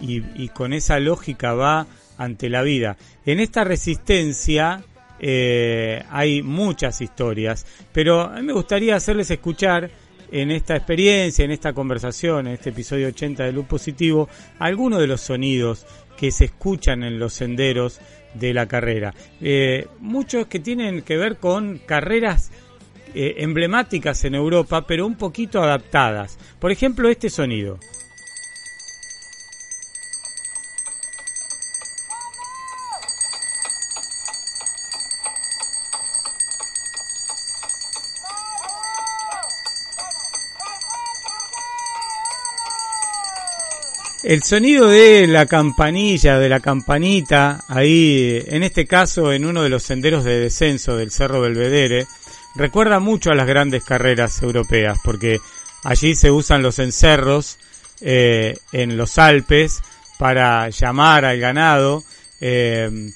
[0.01, 1.87] y, y, con esa lógica va
[2.19, 2.97] ante la vida.
[3.25, 4.83] En esta resistencia
[6.11, 9.89] hay muchas historias, pero a mí me gustaría hacerles escuchar
[10.35, 14.29] en esta experiencia, en esta conversación, en este episodio 80 de Luz Positivo,
[14.59, 18.01] algunos de los sonidos que se escuchan en los senderos
[18.35, 19.15] de la carrera.
[19.41, 22.51] Eh, muchos que tienen que ver con carreras
[23.15, 26.39] eh, emblemáticas en Europa, pero un poquito adaptadas.
[26.59, 27.79] Por ejemplo, este sonido.
[44.25, 49.69] El sonido de la campanilla, de la campanita, ahí, en este caso, en uno de
[49.69, 52.07] los senderos de descenso del Cerro Belvedere,
[52.55, 55.41] recuerda mucho a las grandes carreras europeas, porque
[55.83, 57.59] allí se usan los encerros
[58.01, 59.83] eh, en los Alpes
[60.19, 62.03] para llamar al ganado.
[62.41, 63.11] Eh,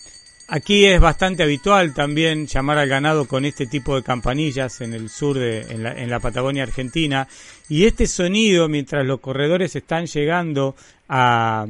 [0.48, 5.08] aquí es bastante habitual también llamar al ganado con este tipo de campanillas en el
[5.08, 7.26] sur de en la, en la Patagonia Argentina
[7.68, 10.74] y este sonido mientras los corredores están llegando
[11.08, 11.66] a,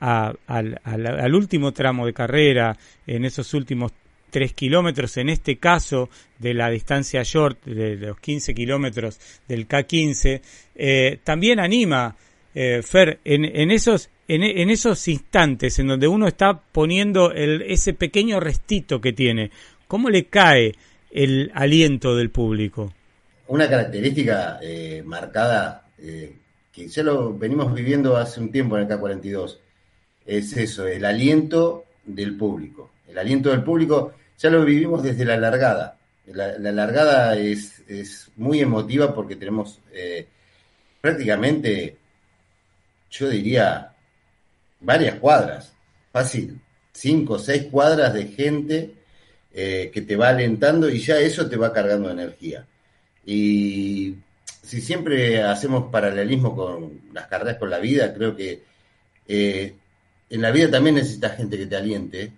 [0.00, 3.92] al, al, último tramo de carrera en esos últimos
[4.30, 10.40] tres kilómetros, en este caso de la distancia short, de los 15 kilómetros del K15,
[10.74, 12.16] eh, también anima,
[12.54, 17.94] eh, Fer, en, en esos en, esos instantes en donde uno está poniendo el, ese
[17.94, 19.50] pequeño restito que tiene,
[19.86, 20.74] ¿cómo le cae
[21.10, 22.92] el aliento del público?
[23.48, 26.36] Una característica eh, marcada, eh,
[26.72, 29.58] que ya lo venimos viviendo hace un tiempo en el K42,
[30.26, 32.90] es eso, el aliento del público.
[33.08, 35.98] El aliento del público ya lo vivimos desde la largada.
[36.26, 40.26] La, largada es, es, muy emotiva porque tenemos eh,
[41.00, 41.96] prácticamente,
[43.10, 43.92] yo diría,
[44.80, 45.72] varias cuadras,
[46.10, 46.60] fácil,
[46.92, 48.94] cinco o seis cuadras de gente
[49.52, 52.66] eh, que te va alentando y ya eso te va cargando energía.
[53.26, 54.14] Y
[54.62, 58.62] si siempre hacemos paralelismo con las carreras con la vida, creo que
[59.28, 59.74] eh,
[60.30, 62.32] en la vida también necesitas gente que te aliente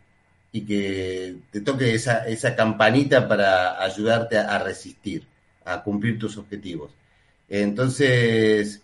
[0.50, 5.22] y que te toque esa, esa campanita para ayudarte a resistir,
[5.64, 6.90] a cumplir tus objetivos.
[7.48, 8.80] Entonces,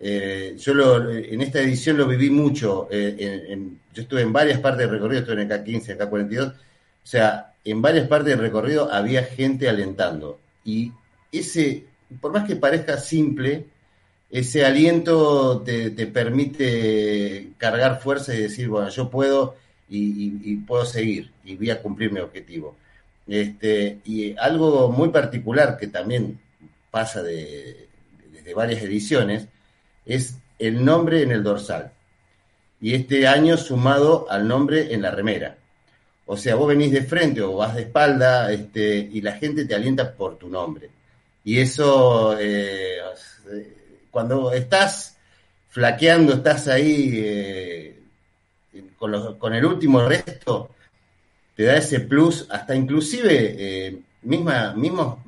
[0.00, 2.88] eh, yo lo, en esta edición lo viví mucho.
[2.90, 3.58] Eh,
[3.94, 6.52] yo estuve en varias partes del recorrido, estuve en el K15, en el K42.
[6.52, 6.56] O
[7.04, 10.40] sea, en varias partes del recorrido había gente alentando.
[10.64, 10.92] Y
[11.32, 11.84] ese,
[12.20, 13.64] por más que parezca simple,
[14.30, 19.56] ese aliento te, permite cargar fuerza y decir, bueno, yo puedo
[19.88, 22.76] y, puedo seguir y voy a cumplir mi objetivo.
[23.26, 26.40] Este, y algo muy particular que también
[26.90, 27.88] pasa de,
[28.44, 29.48] de varias ediciones
[30.06, 31.92] es el nombre en el dorsal.
[32.80, 35.56] Y este año sumado al nombre en la remera.
[36.26, 39.74] O sea, vos venís de frente o vas de espalda este, y la gente te
[39.74, 40.90] alienta por tu nombre.
[41.44, 42.98] Y eso, eh,
[44.10, 45.16] cuando estás
[45.68, 48.00] flaqueando, estás ahí eh,
[48.96, 50.70] con, con, el último resto,
[51.56, 55.18] te da ese plus, hasta inclusive eh, misma, mismos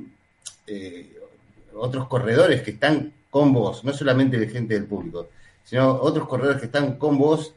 [1.75, 5.29] otros corredores que están con vos, no solamente de gente del público,
[5.65, 7.53] sino otros corredores que están con vos,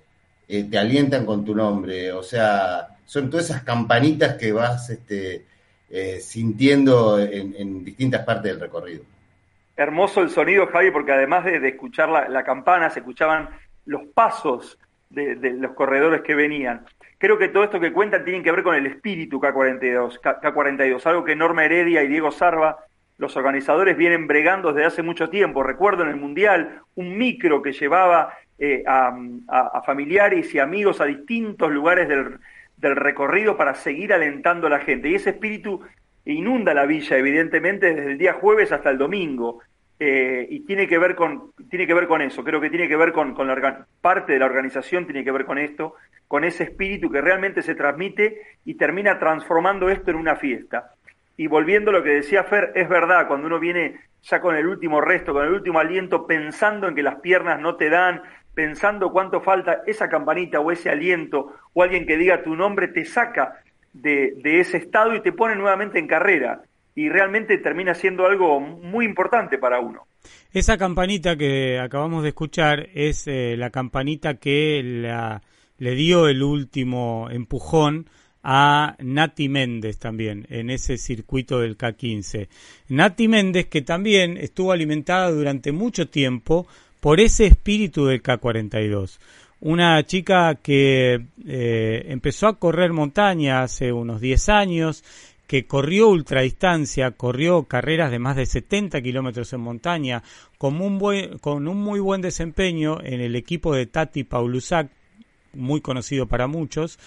[0.47, 2.11] te alientan con tu nombre.
[2.11, 5.45] O sea, son todas esas campanitas que vas este,
[5.89, 9.03] eh, sintiendo en, distintas partes del recorrido.
[9.75, 13.49] Hermoso el sonido, Javi, porque además de, escuchar la, campana, se escuchaban
[13.85, 14.77] los pasos
[15.09, 16.85] de, los corredores que venían.
[17.17, 21.23] Creo que todo esto que cuentan tiene que ver con el espíritu K42, K42, algo
[21.23, 22.77] que Norma Heredia y Diego Sarva
[23.17, 25.63] los organizadores vienen bregando desde hace mucho tiempo.
[25.63, 31.71] Recuerdo en el Mundial un micro que llevaba eh, a, familiares y amigos a distintos
[31.71, 32.39] lugares del,
[32.81, 35.09] recorrido para seguir alentando a la gente.
[35.09, 35.81] Y ese espíritu
[36.25, 39.61] inunda la villa, evidentemente, desde el día jueves hasta el domingo.
[39.99, 42.95] Eh, y tiene que ver con tiene que ver con eso creo que tiene que
[42.95, 45.95] ver con, con la parte de la organización tiene que ver con esto
[46.27, 50.91] con ese espíritu que realmente se transmite y termina transformando esto en una fiesta
[51.37, 54.65] y volviendo a lo que decía Fer, es verdad, cuando uno viene ya con el
[54.65, 58.23] último resto, con el último aliento, pensando en que las piernas no te dan,
[58.57, 63.05] pensando cuánto falta esa campanita o ese aliento, o alguien que diga tu nombre, te
[63.05, 63.61] saca
[63.93, 66.63] de, ese estado y te pone nuevamente en carrera.
[66.95, 70.07] Y realmente termina siendo algo muy importante para uno.
[70.51, 74.81] Esa campanita que acabamos de escuchar es eh, la campanita que
[75.77, 78.07] le dio el último empujón
[78.41, 82.47] a Nati Méndez también en ese circuito del K15.
[82.89, 86.65] Nati Méndez que también estuvo alimentada durante mucho tiempo
[86.99, 89.19] por ese espíritu del K42.
[89.59, 95.03] Una chica que eh, empezó a correr montaña hace unos 10 años,
[95.47, 100.21] que corrió ultradistancia, corrió carreras de más de 70 kilómetros en montaña,
[100.57, 100.97] con un,
[101.77, 104.89] muy buen desempeño en el equipo de Tati Paulusac,
[105.53, 106.99] muy conocido para muchos,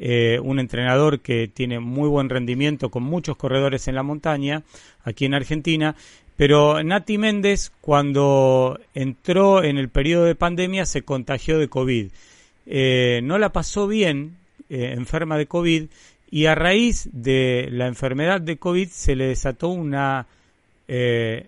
[0.00, 4.64] eh, un entrenador que tiene muy buen rendimiento con muchos corredores en la montaña
[5.04, 5.94] aquí en Argentina.
[6.36, 12.10] Pero Nati Méndez, cuando entró en el periodo de pandemia, se contagió de COVID.
[12.66, 14.36] Eh, no la pasó bien,
[14.68, 15.84] eh, enferma de COVID,
[16.30, 20.26] y a raíz de la enfermedad de COVID se le desató una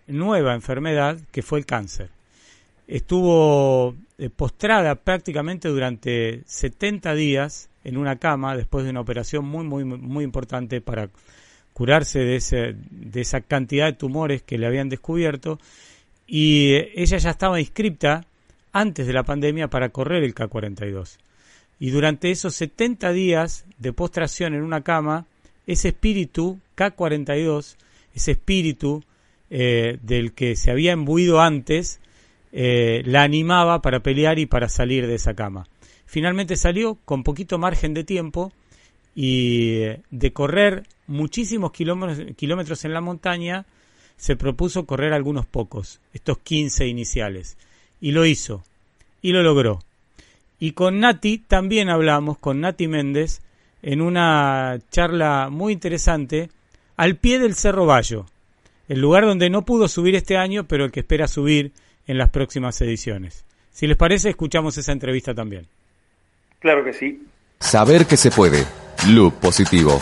[0.06, 2.08] nueva enfermedad que fue el cáncer.
[2.86, 3.94] Estuvo
[4.36, 10.24] postrada prácticamente durante 70 días en una cama después de una operación muy, muy, muy
[10.24, 11.08] importante para
[11.76, 15.58] curarse de, ese, de esa cantidad de tumores que le habían descubierto
[16.26, 18.24] y ella ya estaba inscripta
[18.72, 21.18] antes de la pandemia para correr el K42.
[21.78, 25.26] Y durante esos 70 días de postración en una cama,
[25.66, 27.76] ese espíritu K42,
[28.14, 29.04] ese espíritu
[29.50, 32.00] eh, del que se había embuido antes,
[32.52, 35.68] eh, la animaba para pelear y para salir de esa cama.
[36.06, 38.50] Finalmente salió con poquito margen de tiempo
[39.18, 43.64] y de correr muchísimos kilómetros, kilómetros en la montaña,
[44.18, 47.56] se propuso correr algunos pocos, estos 15 iniciales.
[47.98, 48.62] Y lo hizo,
[49.22, 49.80] y lo logró.
[50.60, 53.40] Y con Nati también hablamos, con Nati Méndez,
[53.82, 56.50] en una charla muy interesante,
[56.96, 58.26] al pie del Cerro Bayo,
[58.88, 61.72] el lugar donde no pudo subir este año, pero el que espera subir
[62.06, 63.44] en las próximas ediciones.
[63.72, 65.66] Si les parece, escuchamos esa entrevista también.
[66.58, 67.22] Claro que sí.
[67.60, 68.66] Saber que se puede.
[69.08, 70.00] Loop positivo.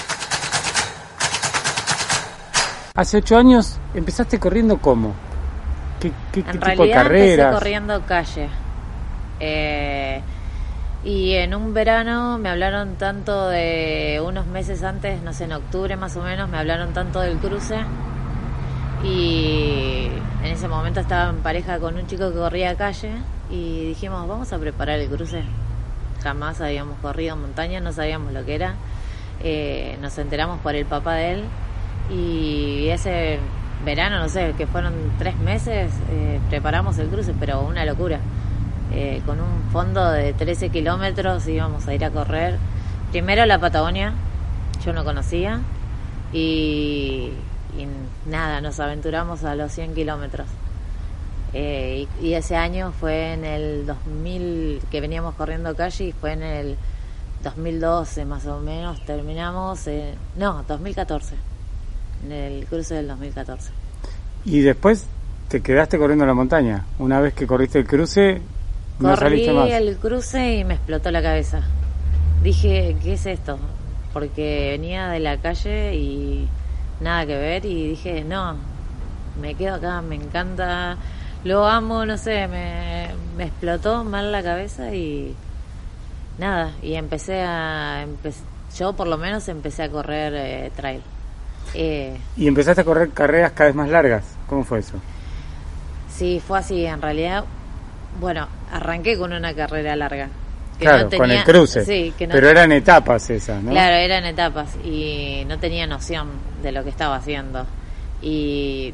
[2.94, 5.14] Hace ocho años empezaste corriendo cómo?
[6.00, 7.38] ¿Qué, qué, en qué realidad tipo de carreras?
[7.38, 8.48] empecé corriendo calle.
[9.40, 10.22] Eh,
[11.04, 15.96] y en un verano me hablaron tanto de unos meses antes, no sé, en octubre
[15.96, 17.78] más o menos, me hablaron tanto del cruce.
[19.02, 20.08] Y
[20.42, 23.12] en ese momento estaba en pareja con un chico que corría calle
[23.50, 25.42] y dijimos, vamos a preparar el cruce.
[26.24, 28.76] Jamás habíamos corrido montaña, no sabíamos lo que era.
[29.42, 31.44] Eh, nos enteramos por el papá de él
[32.10, 33.38] y ese
[33.84, 38.20] verano, no sé, que fueron tres meses, eh, preparamos el cruce, pero una locura.
[38.94, 42.56] Eh, con un fondo de 13 kilómetros íbamos a ir a correr.
[43.10, 44.14] Primero la Patagonia,
[44.82, 45.60] yo no conocía,
[46.32, 47.32] y,
[47.76, 47.86] y
[48.24, 50.46] nada, nos aventuramos a los 100 kilómetros.
[51.54, 56.32] Eh, y, y ese año fue en el 2000 que veníamos corriendo calle y fue
[56.32, 56.76] en el
[57.44, 61.34] 2012 más o menos, terminamos, eh, no, 2014,
[62.24, 63.70] en el cruce del 2014.
[64.46, 65.06] Y después
[65.48, 66.86] te quedaste corriendo la montaña.
[66.98, 68.40] Una vez que corriste el cruce,
[68.98, 69.70] no Corrí saliste más.
[69.70, 71.62] el cruce y me explotó la cabeza.
[72.42, 73.58] Dije, ¿qué es esto?
[74.12, 76.48] Porque venía de la calle y
[77.00, 78.56] nada que ver y dije, no,
[79.40, 80.96] me quedo acá, me encanta,
[81.44, 85.34] lo amo, no sé, me, me explotó mal la cabeza y
[86.38, 88.34] nada, y empecé a, empe-
[88.76, 91.02] yo por lo menos empecé a correr eh, trail.
[91.74, 94.24] Eh, Y empezaste a correr carreras cada vez más largas.
[94.48, 94.94] ¿Cómo fue eso?
[96.14, 96.84] Sí, fue así.
[96.86, 97.44] En realidad,
[98.20, 100.28] bueno, arranqué con una carrera larga.
[100.78, 101.84] que claro, no con el cruce.
[101.84, 103.70] Sí, que no- Pero eran etapas esas, ¿no?
[103.72, 106.28] Claro, eran etapas y no tenía noción
[106.62, 107.66] de lo que estaba haciendo.
[108.22, 108.92] Y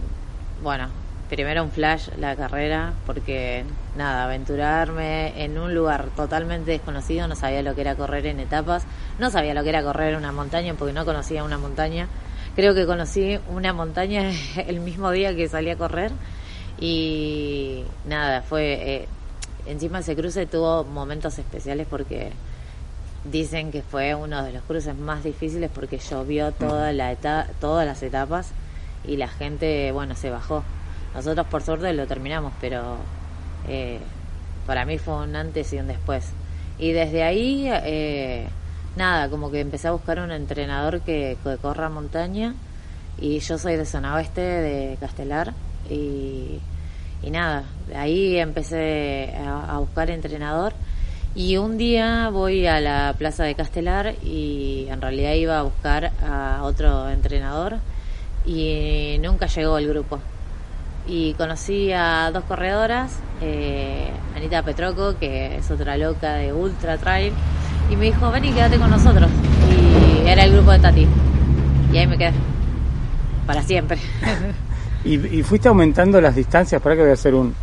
[0.62, 0.88] bueno,
[1.31, 3.64] primero un flash la carrera porque
[3.97, 8.83] nada, aventurarme en un lugar totalmente desconocido, no sabía lo que era correr en etapas,
[9.18, 12.09] no sabía lo que era correr en una montaña porque no conocía una montaña.
[12.57, 14.33] Creo que conocí una montaña
[14.66, 16.11] el mismo día que salí a correr
[16.81, 18.72] y nada, fue
[19.03, 19.09] eh,
[19.66, 22.33] encima ese cruce tuvo momentos especiales porque
[23.31, 27.87] dicen que fue uno de los cruces más difíciles porque llovió toda la eta- todas
[27.87, 28.49] las etapas
[29.07, 30.64] y la gente, bueno, se bajó.
[31.14, 32.96] Nosotros por suerte lo terminamos, pero
[33.68, 33.98] eh,
[34.66, 36.32] para mí fue un antes y un después.
[36.78, 38.48] Y desde ahí, eh,
[38.96, 42.54] nada, como que empecé a buscar un entrenador que, que corra montaña
[43.18, 45.52] y yo soy de zona oeste, de Castelar,
[45.90, 46.58] y,
[47.22, 50.72] y nada, ahí empecé a, a buscar entrenador
[51.34, 56.12] y un día voy a la plaza de Castelar y en realidad iba a buscar
[56.24, 57.78] a otro entrenador
[58.44, 60.18] y nunca llegó el grupo.
[61.07, 67.32] Y conocí a dos corredoras, eh, Anita Petroco, que es otra loca de Ultra Trail,
[67.90, 69.30] y me dijo, ven y quédate con nosotros.
[69.68, 71.07] Y era el grupo de Tati.
[71.92, 72.32] Y ahí me quedé.
[73.46, 73.98] Para siempre.
[75.03, 76.82] Y, y fuiste aumentando las distancias.
[76.82, 77.55] Para que voy a hacer un.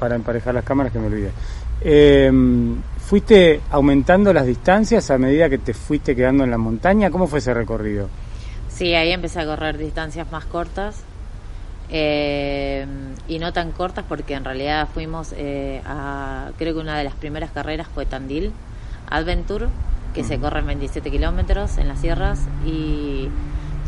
[0.00, 1.30] Para emparejar las cámaras que me olvidé.
[1.80, 2.28] Eh,
[3.08, 7.10] ¿Fuiste aumentando las distancias a medida que te fuiste quedando en la montaña?
[7.10, 8.08] ¿Cómo fue ese recorrido?
[8.68, 11.04] Sí, ahí empecé a correr distancias más cortas
[11.90, 12.86] eh,
[13.28, 17.14] y no tan cortas porque en realidad fuimos eh, a, creo que una de las
[17.14, 18.52] primeras carreras fue Tandil
[19.10, 19.68] Adventure,
[20.14, 23.28] que se corre en 27 kilómetros en las sierras y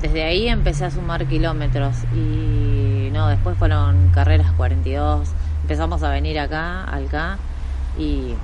[0.00, 1.96] desde ahí empecé a sumar kilómetros.
[2.14, 5.28] Y no, después fueron carreras 42,
[5.62, 7.36] empezamos a venir acá, al K
[7.98, 8.34] y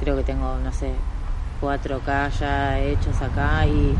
[0.00, 0.90] creo que tengo, no sé,
[1.60, 3.94] 4K ya hechos acá y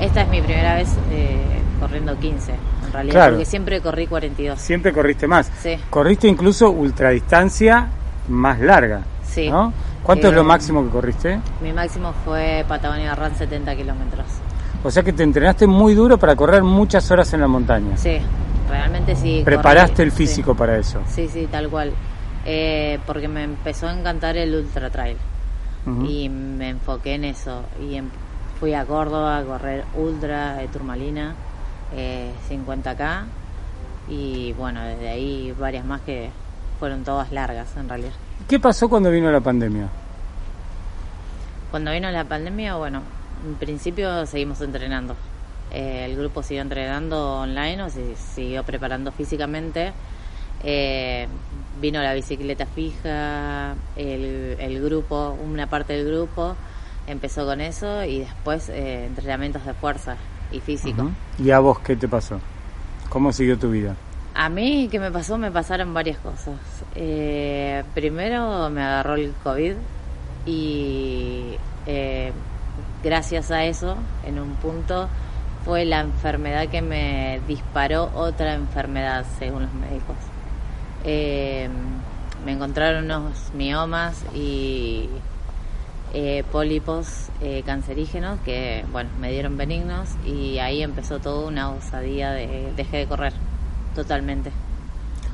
[0.00, 3.32] esta es mi primera vez eh, corriendo 15, en realidad, Claro.
[3.34, 4.58] porque siempre corrí 42.
[4.60, 5.50] Siempre corriste más.
[5.62, 5.76] Sí.
[5.90, 7.88] Corriste incluso ultradistancia
[8.28, 9.02] más larga.
[9.24, 9.48] Sí.
[9.50, 9.72] ¿no?
[10.02, 11.40] ¿Cuánto es lo Eh, máximo que corriste?
[11.60, 14.26] Mi máximo fue Patagonia Run 70 kilómetros.
[14.84, 17.96] O sea que te entrenaste muy duro para correr muchas horas en la montaña.
[17.96, 18.18] Sí,
[18.70, 19.42] realmente sí.
[19.44, 20.58] Preparaste corrí, el físico sí.
[20.58, 21.00] para eso.
[21.08, 21.92] Sí, sí, tal cual.
[22.44, 25.16] Eh, porque me empezó a encantar el ultra trail
[26.04, 28.08] y me enfoqué en eso y em,
[28.58, 31.34] fui a Córdoba a correr ultra de turmalina
[31.94, 36.30] 50k eh, y bueno desde ahí varias más que
[36.78, 38.12] fueron todas largas en realidad.
[38.48, 39.88] ¿qué pasó cuando vino la pandemia?
[41.70, 43.02] cuando vino la pandemia bueno
[43.44, 45.14] en principio seguimos entrenando.
[45.72, 49.92] Eh, el grupo siguió entrenando online o se siguió preparando físicamente.
[50.62, 51.28] Eh,
[51.80, 56.56] vino la bicicleta fija, el, grupo, una parte del grupo
[57.06, 60.16] empezó con eso y después eh, entrenamientos de fuerza
[60.52, 61.10] y físico.
[61.38, 62.40] ¿Y a vos qué te pasó?
[63.08, 63.94] ¿Cómo siguió tu vida?
[64.34, 65.38] A mí, ¿qué me pasó?
[65.38, 66.56] Me pasaron varias cosas.
[66.94, 69.74] Eh, primero me agarró el COVID
[70.44, 72.32] y eh,
[73.02, 75.08] gracias a eso, en un punto,
[75.64, 80.16] fue la enfermedad que me disparó otra enfermedad, según los médicos.
[81.04, 81.68] Eh,
[82.44, 85.08] me encontraron unos miomas y
[86.18, 92.30] eh, pólipos eh, cancerígenos que, bueno, me dieron benignos y ahí empezó toda una osadía
[92.30, 93.34] de dejé de correr
[93.94, 94.50] totalmente.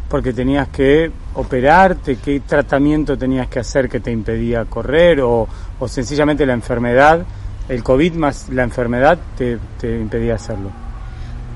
[0.09, 5.47] Porque tenías que operarte, ¿qué tratamiento tenías que hacer que te impedía correr o,
[5.79, 7.25] o sencillamente la enfermedad,
[7.69, 10.82] el COVID más la enfermedad te, te impedía hacerlo?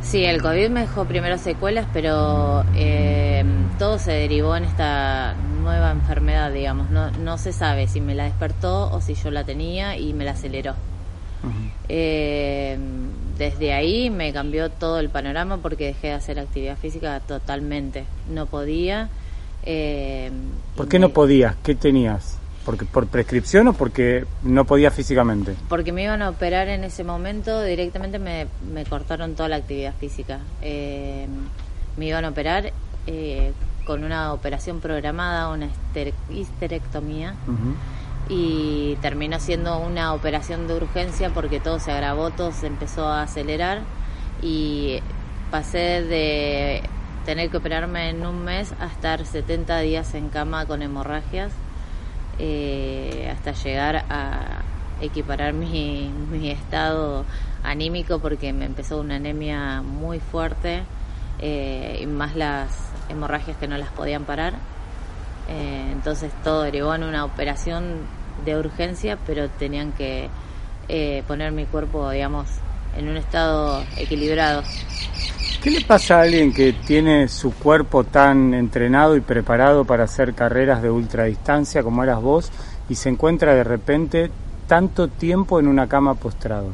[0.08, 3.44] Sí, el COVID me dejó primero secuelas, pero eh,
[3.76, 6.90] todo se derivó en esta nueva enfermedad, digamos.
[6.90, 10.24] No, no se sabe si me la despertó o si yo la tenía y me
[10.24, 10.74] la aceleró.
[11.88, 12.78] Eh,
[13.36, 18.04] desde ahí me cambió todo el panorama porque dejé de hacer actividad física totalmente.
[18.32, 19.08] No podía.
[19.64, 20.30] Eh,
[20.76, 21.56] ¿Por qué no podías?
[21.64, 22.38] ¿Qué tenías?
[22.66, 25.54] Porque, ¿Por prescripción o porque no podía físicamente?
[25.68, 28.48] Porque me iban a operar en ese momento, directamente me,
[28.90, 30.40] cortaron toda la actividad física.
[30.62, 31.28] Eh,
[31.96, 32.72] me iban a operar
[33.06, 33.52] eh,
[33.84, 35.68] con una operación programada, una
[36.28, 37.36] histerectomía,
[38.28, 43.22] y terminó siendo una operación de urgencia porque todo se agravó, todo se empezó a
[43.22, 43.82] acelerar
[44.42, 44.98] y
[45.52, 46.82] pasé de
[47.24, 51.52] tener que operarme en un mes a estar 70 días en cama con hemorragias
[52.38, 54.62] eh, hasta llegar a
[55.00, 57.24] equiparar mi, mi, estado
[57.62, 60.82] anímico porque me empezó una anemia muy fuerte
[61.40, 62.68] eh, y más las
[63.08, 64.54] hemorragias que no las podían parar.
[65.48, 68.00] Eh, entonces todo derivó en una operación
[68.44, 70.28] de urgencia, pero tenían que
[71.26, 72.46] poner mi cuerpo, digamos,
[72.96, 74.62] en un estado equilibrado.
[75.66, 80.32] ¿Qué le pasa a alguien que tiene su cuerpo tan entrenado y preparado para hacer
[80.32, 82.52] carreras de ultradistancia como eras vos
[82.88, 84.30] y se encuentra de repente
[84.68, 86.68] tanto tiempo en una cama postrado?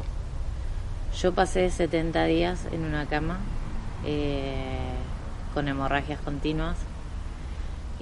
[1.19, 3.39] Yo pasé 70 días en una cama
[4.05, 4.77] eh,
[5.55, 6.77] con hemorragias continuas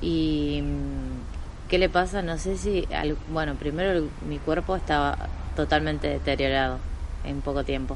[0.02, 2.22] y mm, ¿qué le pasa?
[2.22, 2.86] No sé si,
[3.32, 5.18] bueno, primero mi cuerpo estaba
[5.56, 6.80] totalmente deteriorado
[7.24, 7.96] en poco tiempo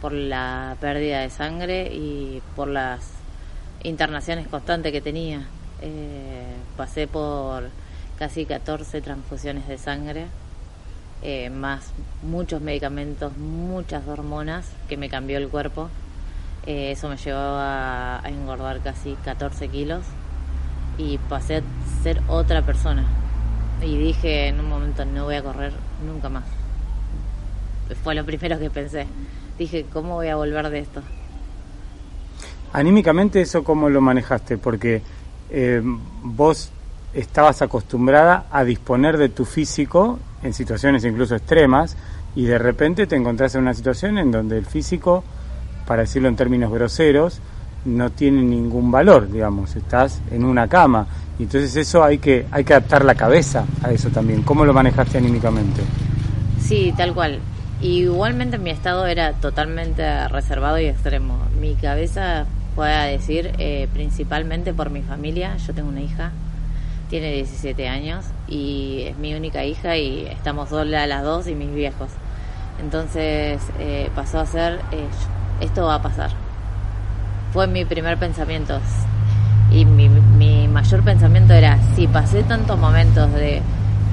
[0.00, 3.10] por la pérdida de sangre y por las
[3.82, 5.46] internaciones constantes que tenía.
[5.80, 7.70] Eh, pasé por
[8.18, 10.26] casi 14 transfusiones de sangre,
[11.22, 11.92] eh, más
[12.22, 15.88] muchos medicamentos, muchas hormonas que me cambió el cuerpo.
[16.66, 20.04] Eh, eso me llevó a, a, engordar casi 14 kilos
[20.98, 21.62] y pasé a
[22.02, 23.04] ser otra persona.
[23.82, 25.72] Y dije en un momento, no voy a correr
[26.04, 26.44] nunca más.
[28.02, 29.06] Fue lo primero que pensé
[29.58, 31.02] dije, ¿cómo voy a volver de esto?
[32.72, 35.02] Anímicamente eso cómo lo manejaste, porque
[35.50, 35.82] eh,
[36.22, 36.70] vos
[37.14, 41.96] estabas acostumbrada a disponer de tu físico en situaciones incluso extremas
[42.36, 45.24] y de repente te encontrás en una situación en donde el físico,
[45.86, 47.40] para decirlo en términos groseros,
[47.84, 51.06] no tiene ningún valor, digamos, estás en una cama
[51.38, 54.42] y entonces eso hay que hay que adaptar la cabeza a eso también.
[54.42, 55.80] ¿Cómo lo manejaste anímicamente?
[56.60, 57.38] Sí, tal cual.
[57.80, 61.38] Igualmente mi estado era totalmente reservado y extremo.
[61.60, 66.32] Mi cabeza fue decir, eh, principalmente por mi familia, yo tengo una hija,
[67.08, 71.72] tiene 17 años y es mi única hija y estamos solas las dos y mis
[71.72, 72.10] viejos.
[72.80, 75.06] Entonces eh, pasó a ser, eh,
[75.60, 76.30] esto va a pasar.
[77.52, 78.80] Fue mi primer pensamiento.
[79.70, 83.62] Y mi, mi mayor pensamiento era, si pasé tantos momentos de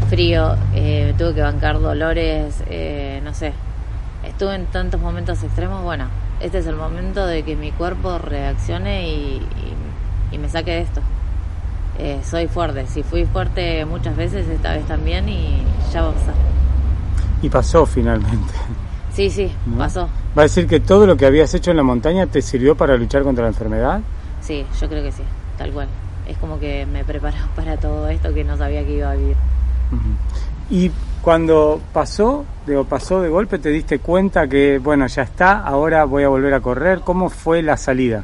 [0.10, 3.54] frío, eh, tuve que bancar dolores, eh, no sé,
[4.26, 6.06] estuve en tantos momentos extremos, bueno,
[6.40, 9.42] este es el momento de que mi cuerpo reaccione y,
[10.38, 11.02] me saque de esto.
[11.98, 16.12] Eh, soy fuerte, si fui fuerte muchas veces, esta vez también y ya va a
[16.12, 16.36] pasar.
[17.42, 18.54] Y pasó finalmente.
[19.14, 20.10] Sí, sí, pasó.
[20.38, 22.98] ¿Va a decir que todo lo que habías hecho en la montaña te sirvió para
[22.98, 24.02] luchar contra la enfermedad?
[24.42, 25.24] Sí, yo creo que sí,
[25.58, 25.88] tal cual.
[26.28, 29.38] es como que me preparó para todo esto que no sabía que iba a vivir.
[30.70, 36.06] Y cuando pasó, digo, pasó de golpe, te diste cuenta que, bueno, ya está, ahora
[36.06, 37.02] voy a volver a correr.
[37.02, 38.24] ¿Cómo fue la salida?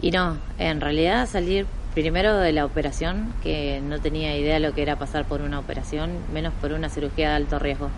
[0.00, 4.72] Y no, en realidad salir primero de la operación, que no tenía idea de lo
[4.74, 7.90] que era pasar por una operación, menos por una cirugía de alto riesgo.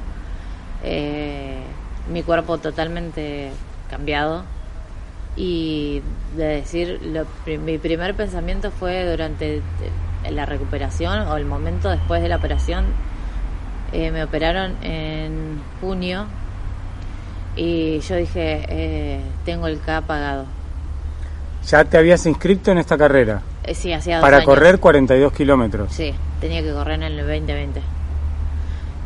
[0.83, 1.59] Eh,
[2.13, 3.53] mi cuerpo totalmente
[3.89, 4.45] cambiado
[5.37, 6.03] y
[6.37, 7.01] de decir,
[7.65, 9.63] mi primer pensamiento fue durante
[10.31, 12.87] la recuperación o el momento después de la operación.
[13.93, 16.27] Eh, me operaron en junio
[17.57, 20.47] y yo dije, eh, tengo el K pagado.
[21.67, 23.43] ¿Ya te habías inscrito en esta carrera?
[23.65, 25.93] Eh, sí, hacía dos Para correr 42 kilómetros.
[25.93, 27.83] Sí, tenía que correr en el 2020.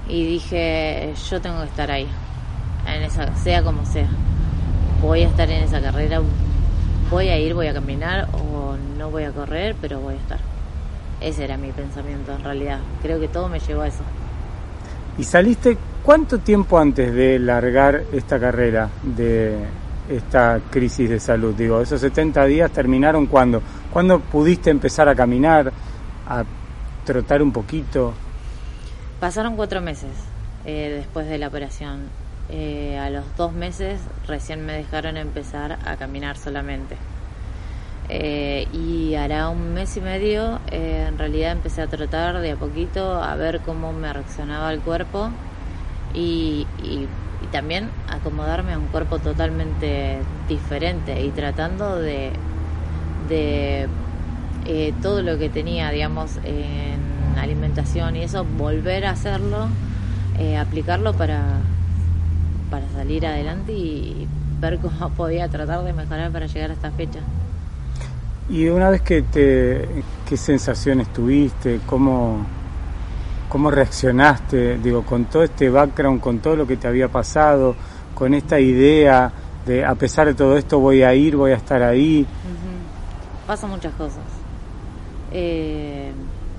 [0.08, 2.06] Y dije, yo tengo que estar ahí,
[2.86, 4.08] en esa, sea como sea.
[5.02, 6.20] Voy a estar en esa carrera,
[7.10, 10.55] voy a ir, voy a caminar o no voy a correr, pero voy a estar.
[11.20, 12.80] Ese era mi pensamiento en realidad.
[13.02, 14.02] Creo que todo me llevó a eso.
[15.18, 19.56] ¿Y saliste cuánto tiempo antes de largar esta carrera de
[20.10, 21.54] esta crisis de salud?
[21.54, 23.62] Digo, esos 70 días terminaron cuando?
[23.90, 25.72] ¿Cuándo pudiste empezar a caminar,
[26.28, 26.44] a
[27.04, 28.12] trotar un poquito?
[29.20, 30.10] Pasaron cuatro meses
[30.66, 32.02] eh, después de la operación.
[32.50, 36.96] Eh, a los dos meses recién me dejaron empezar a caminar solamente.
[38.08, 42.56] Eh, y hará un mes y medio eh, en realidad empecé a tratar de a
[42.56, 45.28] poquito a ver cómo me reaccionaba el cuerpo
[46.14, 47.08] y, y,
[47.50, 52.32] también acomodarme a un cuerpo totalmente diferente y tratando de,
[53.28, 53.88] de
[54.66, 57.00] eh, todo lo que tenía digamos en
[57.38, 59.68] alimentación y eso volver a hacerlo
[60.60, 61.40] aplicarlo para
[62.70, 64.28] para salir adelante y
[64.60, 67.20] ver cómo podía tratar de mejorar para llegar a esta fecha.
[68.48, 69.88] Y una vez que te,
[70.28, 71.80] ¿qué sensaciones tuviste?
[71.84, 72.46] ¿Cómo,
[73.48, 74.78] cómo reaccionaste?
[74.78, 77.74] Digo, con todo este background, con todo lo que te había pasado,
[78.14, 79.32] con esta idea
[79.66, 82.24] de, a pesar de todo esto, voy a ir, voy a estar ahí.
[83.48, 84.22] Pasan muchas cosas.
[85.32, 86.12] Eh,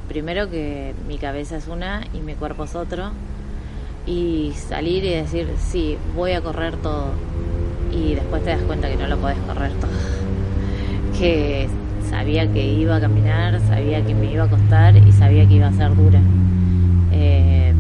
[0.09, 3.11] primero que mi cabeza es una y mi cuerpo es otro.
[4.05, 7.11] Y salir y decir, sí, voy a correr todo.
[7.93, 9.89] Y después te das cuenta que no lo podés correr todo
[11.17, 11.67] que
[12.09, 15.67] sabía que iba a caminar, sabía que me iba a costar y sabía que iba
[15.67, 16.19] a ser dura.
[17.11, 17.73] Eh,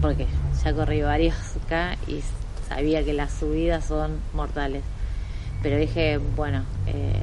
[0.00, 0.26] porque
[0.62, 1.34] ya corrí varios
[1.66, 2.22] acá y
[2.68, 4.82] sabía que las subidas son mortales.
[5.62, 7.20] Pero dije, bueno, eh,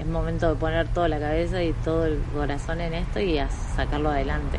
[0.00, 3.48] es momento de poner toda la cabeza y todo el corazón en esto y a
[3.50, 4.58] sacarlo adelante.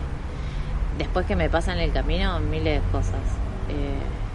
[0.98, 3.16] Después que me pasa en el camino, miles de cosas.
[3.70, 4.29] Eh,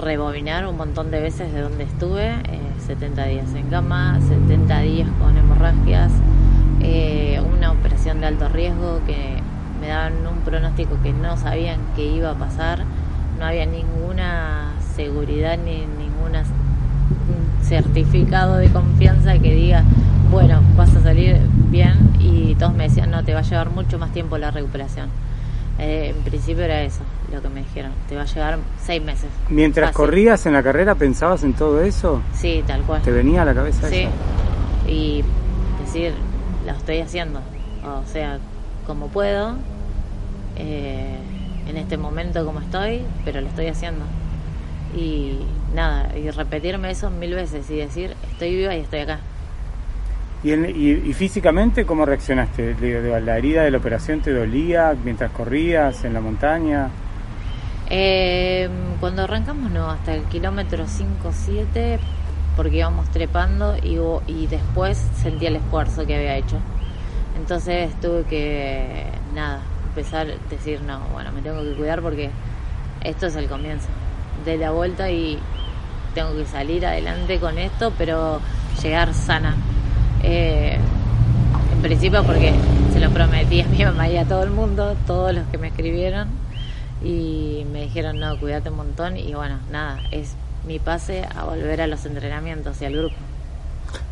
[0.00, 2.34] rebobinar un montón de veces de donde estuve,
[2.86, 6.12] 70 eh, días en cama, 70 días con hemorragias,
[6.80, 9.36] eh, una operación de alto riesgo que
[9.80, 12.84] me daban un pronóstico que no sabían que iba a pasar,
[13.38, 16.10] no había ninguna seguridad ni ningún
[17.62, 19.84] certificado de confianza que diga,
[20.30, 21.38] bueno, vas a salir
[21.70, 25.08] bien y todos me decían, no, te va a llevar mucho más tiempo la recuperación.
[25.80, 27.00] Eh, en principio era eso
[27.32, 27.92] lo que me dijeron.
[28.08, 29.30] Te va a llevar seis meses.
[29.48, 32.20] Mientras corrías en la carrera, ¿pensabas en todo eso?
[32.34, 33.00] Sí, tal cual.
[33.02, 34.06] ¿Te venía a la cabeza sí.
[34.86, 35.24] Y
[35.82, 36.12] decir,
[36.66, 37.40] lo estoy haciendo.
[37.84, 38.38] O sea,
[38.86, 39.56] como puedo,
[40.56, 41.16] eh,
[41.66, 44.04] en este momento como estoy, pero lo estoy haciendo.
[44.94, 45.38] Y
[45.74, 49.20] nada, y repetirme eso mil veces y decir, estoy viva y estoy acá.
[50.42, 52.74] ¿Y, y, físicamente cómo reaccionaste?
[53.20, 56.88] ¿La herida de la operación te dolía mientras corrías en la montaña?
[57.90, 58.70] Eh,
[59.00, 61.98] cuando arrancamos no, hasta el kilómetro 5 7
[62.56, 63.98] porque íbamos trepando y,
[64.32, 66.58] y después sentí el esfuerzo que había hecho.
[67.36, 72.30] Entonces tuve que, nada, empezar a decir, no, bueno, me tengo que cuidar porque
[73.02, 73.88] esto es el comienzo
[74.44, 75.38] de la vuelta y
[76.14, 78.40] tengo que salir adelante con esto, pero
[78.82, 79.54] llegar sana.
[80.22, 80.78] Eh,
[81.72, 82.52] en principio porque
[82.92, 85.68] se lo prometí a mi mamá y a todo el mundo, todos los que me
[85.68, 86.28] escribieron,
[87.02, 90.34] y me dijeron, no, cuídate un montón, y bueno, nada, es
[90.66, 93.14] mi pase a volver a los entrenamientos y al grupo.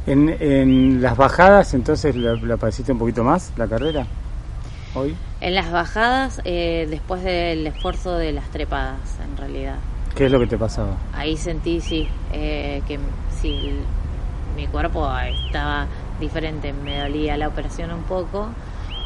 [0.07, 4.07] En, en las bajadas, entonces, ¿la, la padeciste un poquito más, la carrera,
[4.95, 5.15] hoy?
[5.43, 9.77] En las bajadas, eh, después del esfuerzo de las trepadas, en realidad.
[10.17, 10.97] ¿Qué es lo que te pasaba?
[11.13, 12.99] Ahí sentí, sí, eh, que
[13.41, 13.75] sí,
[14.59, 15.09] mi cuerpo
[15.47, 15.87] estaba
[16.19, 18.49] diferente, me dolía la operación un poco,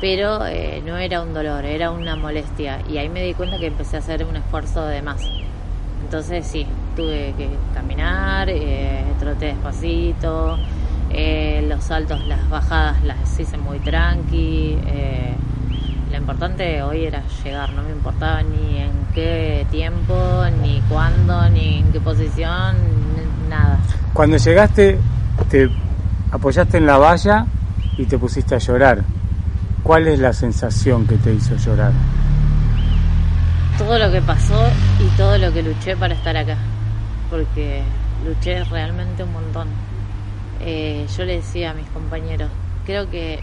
[0.01, 3.67] pero eh, no era un dolor, era una molestia y ahí me di cuenta que
[3.67, 5.29] empecé a hacer un esfuerzo de más.
[6.05, 10.59] Entonces sí, tuve que caminar, eh, troté despacito,
[11.15, 14.79] Eh, los saltos, las bajadas las hice muy tranqui.
[14.87, 15.35] Eh,
[16.11, 20.15] lo importante hoy era llegar, no me importaba ni en qué tiempo,
[20.63, 22.77] ni cuándo, ni en qué posición,
[23.51, 23.79] nada.
[24.15, 24.99] Cuando llegaste,
[25.45, 25.71] te
[26.31, 27.47] apoyaste en la valla
[27.97, 29.05] y te pusiste a llorar.
[29.83, 31.93] ¿Cuál es la sensación que te hizo llorar?
[33.79, 34.69] Todo lo que pasó
[35.01, 36.57] y todo lo que luché para estar acá,
[37.31, 37.83] porque
[38.25, 39.69] luché realmente un montón.
[40.61, 42.49] Eh, yo le decía a mis compañeros,
[42.87, 43.41] creo que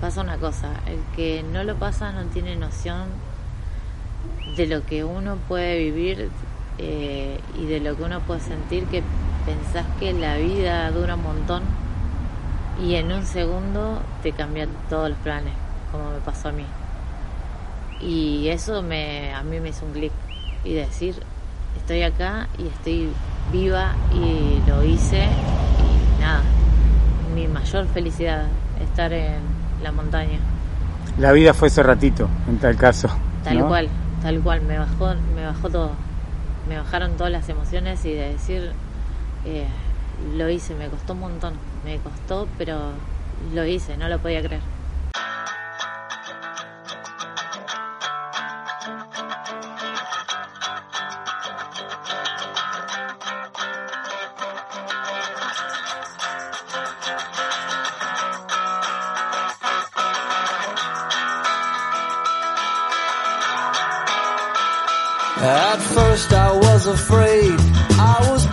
[0.00, 3.08] pasa una cosa, el que no lo pasa no tiene noción
[4.56, 6.28] de lo que uno puede vivir
[6.78, 9.02] eh, y de lo que uno puede sentir que
[9.46, 11.62] pensás que la vida dura un montón
[12.82, 15.52] y en un segundo te cambian todos los planes,
[15.92, 16.64] como me pasó a mí.
[18.00, 20.12] Y eso me, a mí me hizo un clic
[20.64, 21.22] y decir,
[21.76, 23.10] estoy acá y estoy
[23.52, 26.42] viva y lo hice y nada,
[27.34, 28.46] mi mayor felicidad
[28.82, 29.40] estar en
[29.82, 30.38] la montaña.
[31.18, 33.08] La vida fue ese ratito, en tal caso.
[33.44, 33.88] Tal cual,
[34.22, 35.90] tal cual, me bajó, me bajó todo.
[36.68, 38.72] Me bajaron todas las emociones y de decir,
[39.44, 39.66] eh,
[40.36, 42.92] lo hice, me costó un montón, me costó, pero
[43.54, 44.62] lo hice, no lo podía creer.
[65.42, 67.58] At first I was afraid,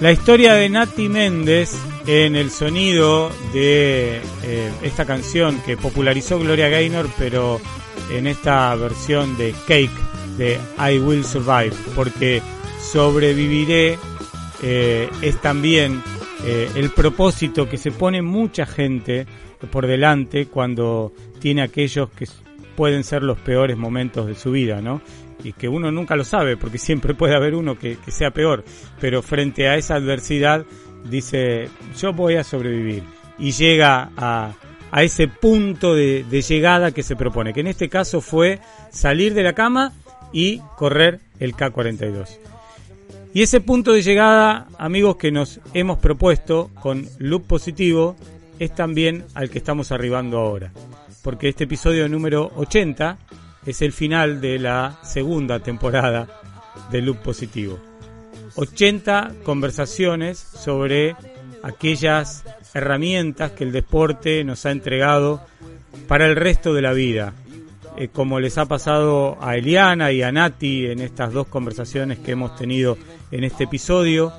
[0.00, 1.76] La historia de Nati Méndez
[2.06, 7.60] en el sonido de eh, esta canción que popularizó Gloria Gaynor, pero
[8.12, 9.90] en esta versión de Cake
[10.36, 12.40] de I Will Survive, porque
[12.80, 13.98] sobreviviré
[14.62, 16.00] eh, es también
[16.44, 19.26] eh, el propósito que se pone mucha gente
[19.72, 22.28] por delante cuando tiene aquellos que
[22.76, 25.02] pueden ser los peores momentos de su vida, ¿no?
[25.44, 28.64] Y que uno nunca lo sabe, porque siempre puede haber uno que, que sea peor,
[29.00, 30.64] pero frente a esa adversidad
[31.08, 31.68] dice,
[31.98, 33.02] yo voy a sobrevivir.
[33.38, 34.52] Y llega a,
[34.90, 38.58] a ese punto de, de, llegada que se propone, que en este caso fue
[38.90, 39.92] salir de la cama
[40.32, 42.38] y correr el K42.
[43.34, 48.16] Y ese punto de llegada, amigos, que nos hemos propuesto con Loop Positivo,
[48.58, 50.72] es también al que estamos arribando ahora.
[51.22, 53.18] Porque este episodio número 80
[53.66, 56.26] es el final de la segunda temporada
[56.90, 57.78] de Loop Positivo.
[58.54, 61.14] 80 conversaciones sobre
[61.62, 62.44] aquellas
[62.74, 65.42] herramientas que el deporte nos ha entregado
[66.06, 67.34] para el resto de la vida.
[67.96, 72.32] Eh, como les ha pasado a Eliana y a Nati en estas dos conversaciones que
[72.32, 72.96] hemos tenido
[73.30, 74.32] en este episodio,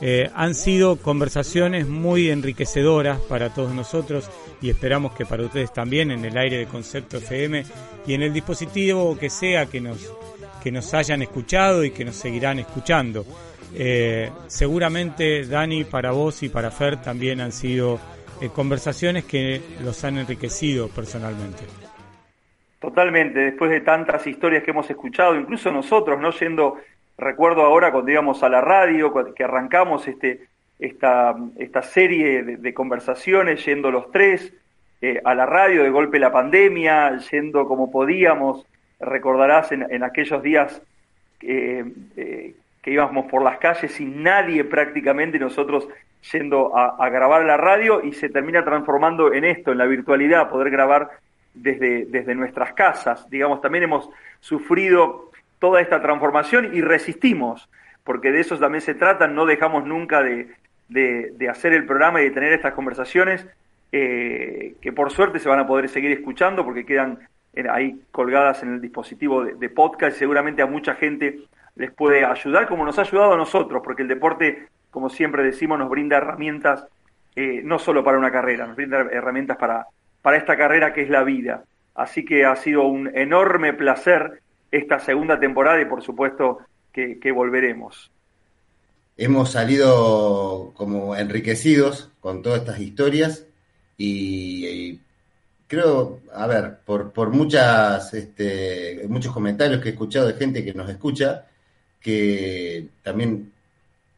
[0.00, 4.28] eh, han sido conversaciones muy enriquecedoras para todos nosotros
[4.64, 7.64] y esperamos que para ustedes también en el aire de Concepto FM
[8.06, 10.10] y en el dispositivo que sea que nos,
[10.62, 13.26] que nos hayan escuchado y que nos seguirán escuchando.
[13.74, 18.00] Eh, seguramente Dani para vos y para Fer también han sido
[18.40, 21.64] eh, conversaciones que los han enriquecido personalmente.
[22.80, 26.78] Totalmente, después de tantas historias que hemos escuchado, incluso nosotros, no yendo,
[27.18, 30.48] recuerdo ahora cuando íbamos a la radio, que arrancamos este,
[30.78, 34.52] esta, esta serie de, conversaciones, yendo los tres
[35.00, 38.66] eh, a la radio, de golpe la pandemia, yendo como podíamos,
[39.00, 40.82] recordarás en, aquellos días
[41.40, 41.84] eh,
[42.82, 45.88] que íbamos por las calles sin nadie prácticamente, nosotros
[46.32, 50.70] yendo a, grabar la radio y se termina transformando en esto, en la virtualidad, poder
[50.70, 51.10] grabar
[51.52, 53.28] desde, desde nuestras casas.
[53.30, 54.08] Digamos, también hemos
[54.40, 57.68] sufrido toda esta transformación y resistimos,
[58.04, 60.54] porque de eso también se trata, no dejamos nunca de,
[60.88, 63.46] de, hacer el programa y de tener estas conversaciones,
[63.92, 67.18] eh, que por suerte se van a poder seguir escuchando porque quedan
[67.70, 71.40] ahí colgadas en el dispositivo de, podcast y seguramente a mucha gente
[71.76, 75.78] les puede ayudar, como nos ha ayudado a nosotros, porque el deporte, como siempre decimos,
[75.78, 76.86] nos brinda herramientas
[77.36, 79.86] eh, no solo para una carrera, nos brinda herramientas para,
[80.22, 81.64] para esta carrera que es la vida.
[81.94, 84.40] Así que ha sido un enorme placer
[84.70, 86.58] esta segunda temporada y por supuesto
[86.94, 88.10] que, volveremos.
[89.16, 93.46] Hemos salido como enriquecidos con todas estas historias
[93.98, 95.00] y
[95.66, 100.74] creo, a ver, por, por muchas, este, muchos comentarios que he escuchado de gente que
[100.74, 101.46] nos escucha,
[102.00, 103.52] que también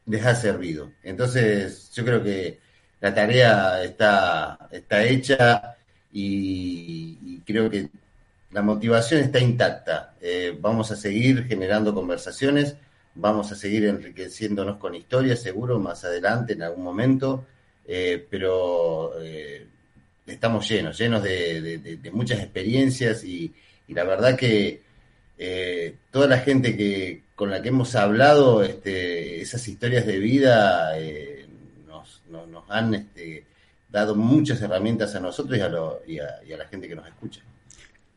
[0.07, 0.93] les ha servido.
[1.03, 2.59] Entonces, yo creo que
[3.01, 5.77] la tarea está, está hecha
[6.13, 7.89] y, creo que
[8.57, 10.15] la motivación está intacta.
[10.19, 12.75] Eh, vamos a seguir generando conversaciones,
[13.15, 17.45] vamos a seguir enriqueciéndonos con historias, seguro, más adelante, en algún momento,
[17.87, 19.67] eh, pero eh,
[20.27, 23.53] estamos llenos, llenos de, muchas experiencias y,
[23.89, 24.81] la verdad que
[26.11, 30.95] toda la gente que con la que hemos hablado, este, esas historias de vida
[31.87, 32.23] nos,
[32.69, 33.45] han este,
[33.91, 37.43] dado muchas herramientas a nosotros y a, y, a, la gente que nos escucha.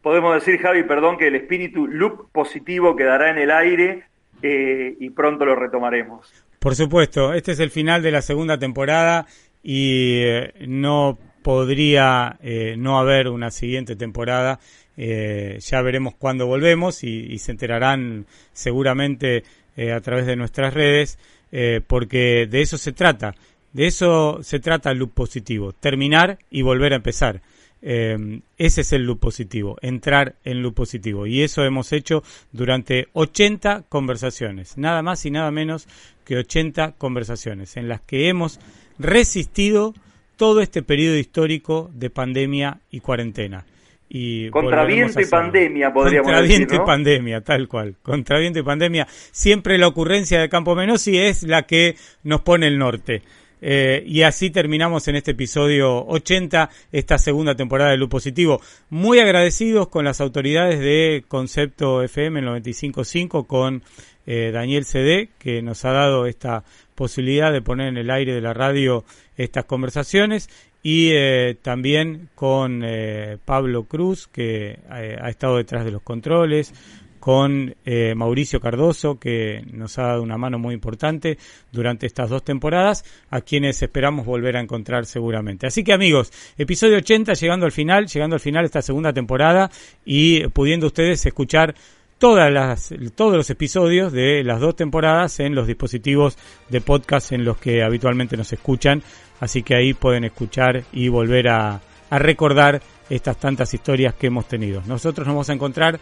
[0.01, 4.03] Podemos decir, Javi, perdón, que el espíritu loop positivo quedará en el aire
[4.41, 6.31] eh, y pronto lo retomaremos.
[6.59, 9.25] Por supuesto, este es el final de la segunda temporada
[9.63, 10.23] y
[10.67, 14.59] no podría eh, no haber una siguiente temporada.
[14.97, 19.43] Eh, ya veremos cuándo volvemos y, se enterarán seguramente
[19.77, 21.17] eh, a través de nuestras redes,
[21.87, 23.33] porque de eso se trata.
[23.73, 27.41] De eso se trata el loop positivo, terminar y volver a empezar.
[27.81, 31.27] Ese es el loop positivo, entrar en loop positivo.
[31.27, 35.87] Y eso hemos hecho durante 80 conversaciones, nada más y nada menos
[36.25, 38.59] que 80 conversaciones, en las que hemos
[38.97, 39.93] resistido
[40.35, 43.65] todo este periodo histórico de pandemia y cuarentena.
[44.11, 47.95] Y Contra viento y pandemia, podríamos Contra viento y pandemia, tal cual.
[48.01, 49.07] Contra viento y pandemia.
[49.09, 53.21] Siempre la ocurrencia de Campo Menosi es la que nos pone el norte.
[53.61, 58.61] Eh, y así terminamos en este episodio 80, esta segunda temporada de Lu Positivo.
[58.89, 63.83] Muy agradecidos con las autoridades de Concepto FM 95.5, con
[64.25, 66.63] eh, Daniel CD, que nos ha dado esta
[66.95, 69.05] posibilidad de poner en el aire de la radio
[69.37, 70.49] estas conversaciones
[70.81, 76.73] y eh, también con eh, Pablo Cruz, que eh, ha estado detrás de los controles,
[77.19, 77.75] con
[78.15, 81.37] Mauricio Cardoso, que nos ha dado una mano muy importante
[81.71, 85.67] durante estas dos temporadas, a quienes esperamos volver a encontrar seguramente.
[85.67, 89.69] Así que amigos, episodio 80 llegando al final, llegando al final esta segunda temporada
[90.05, 91.75] y pudiendo ustedes escuchar
[92.19, 96.37] todas las, todos los episodios de las dos temporadas en los dispositivos
[96.69, 99.01] de podcast en los que habitualmente nos escuchan.
[99.39, 104.47] Así que ahí pueden escuchar y volver a, a recordar estas tantas historias que hemos
[104.47, 104.83] tenido.
[104.85, 105.99] Nosotros nos vamos a encontrar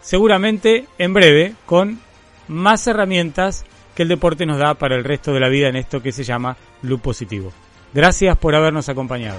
[0.00, 2.00] seguramente en breve con
[2.48, 6.02] más herramientas que el deporte nos da para el resto de la vida en esto
[6.02, 7.52] que se llama Loop Positivo.
[7.92, 9.38] Gracias por habernos acompañado.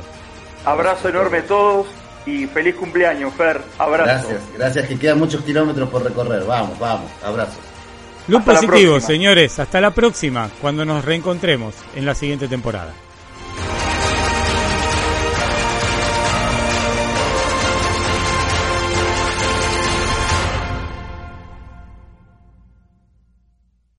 [0.66, 1.88] Abrazo enorme a todos
[2.26, 3.62] y feliz cumpleaños, Fer.
[3.78, 4.28] Abrazo.
[4.28, 6.44] Gracias, gracias, que quedan muchos kilómetros por recorrer.
[6.44, 7.58] Vamos, vamos, abrazo.
[8.28, 9.58] Luz positivo, señores.
[9.60, 12.94] Hasta la próxima, cuando nos reencontremos en la siguiente temporada.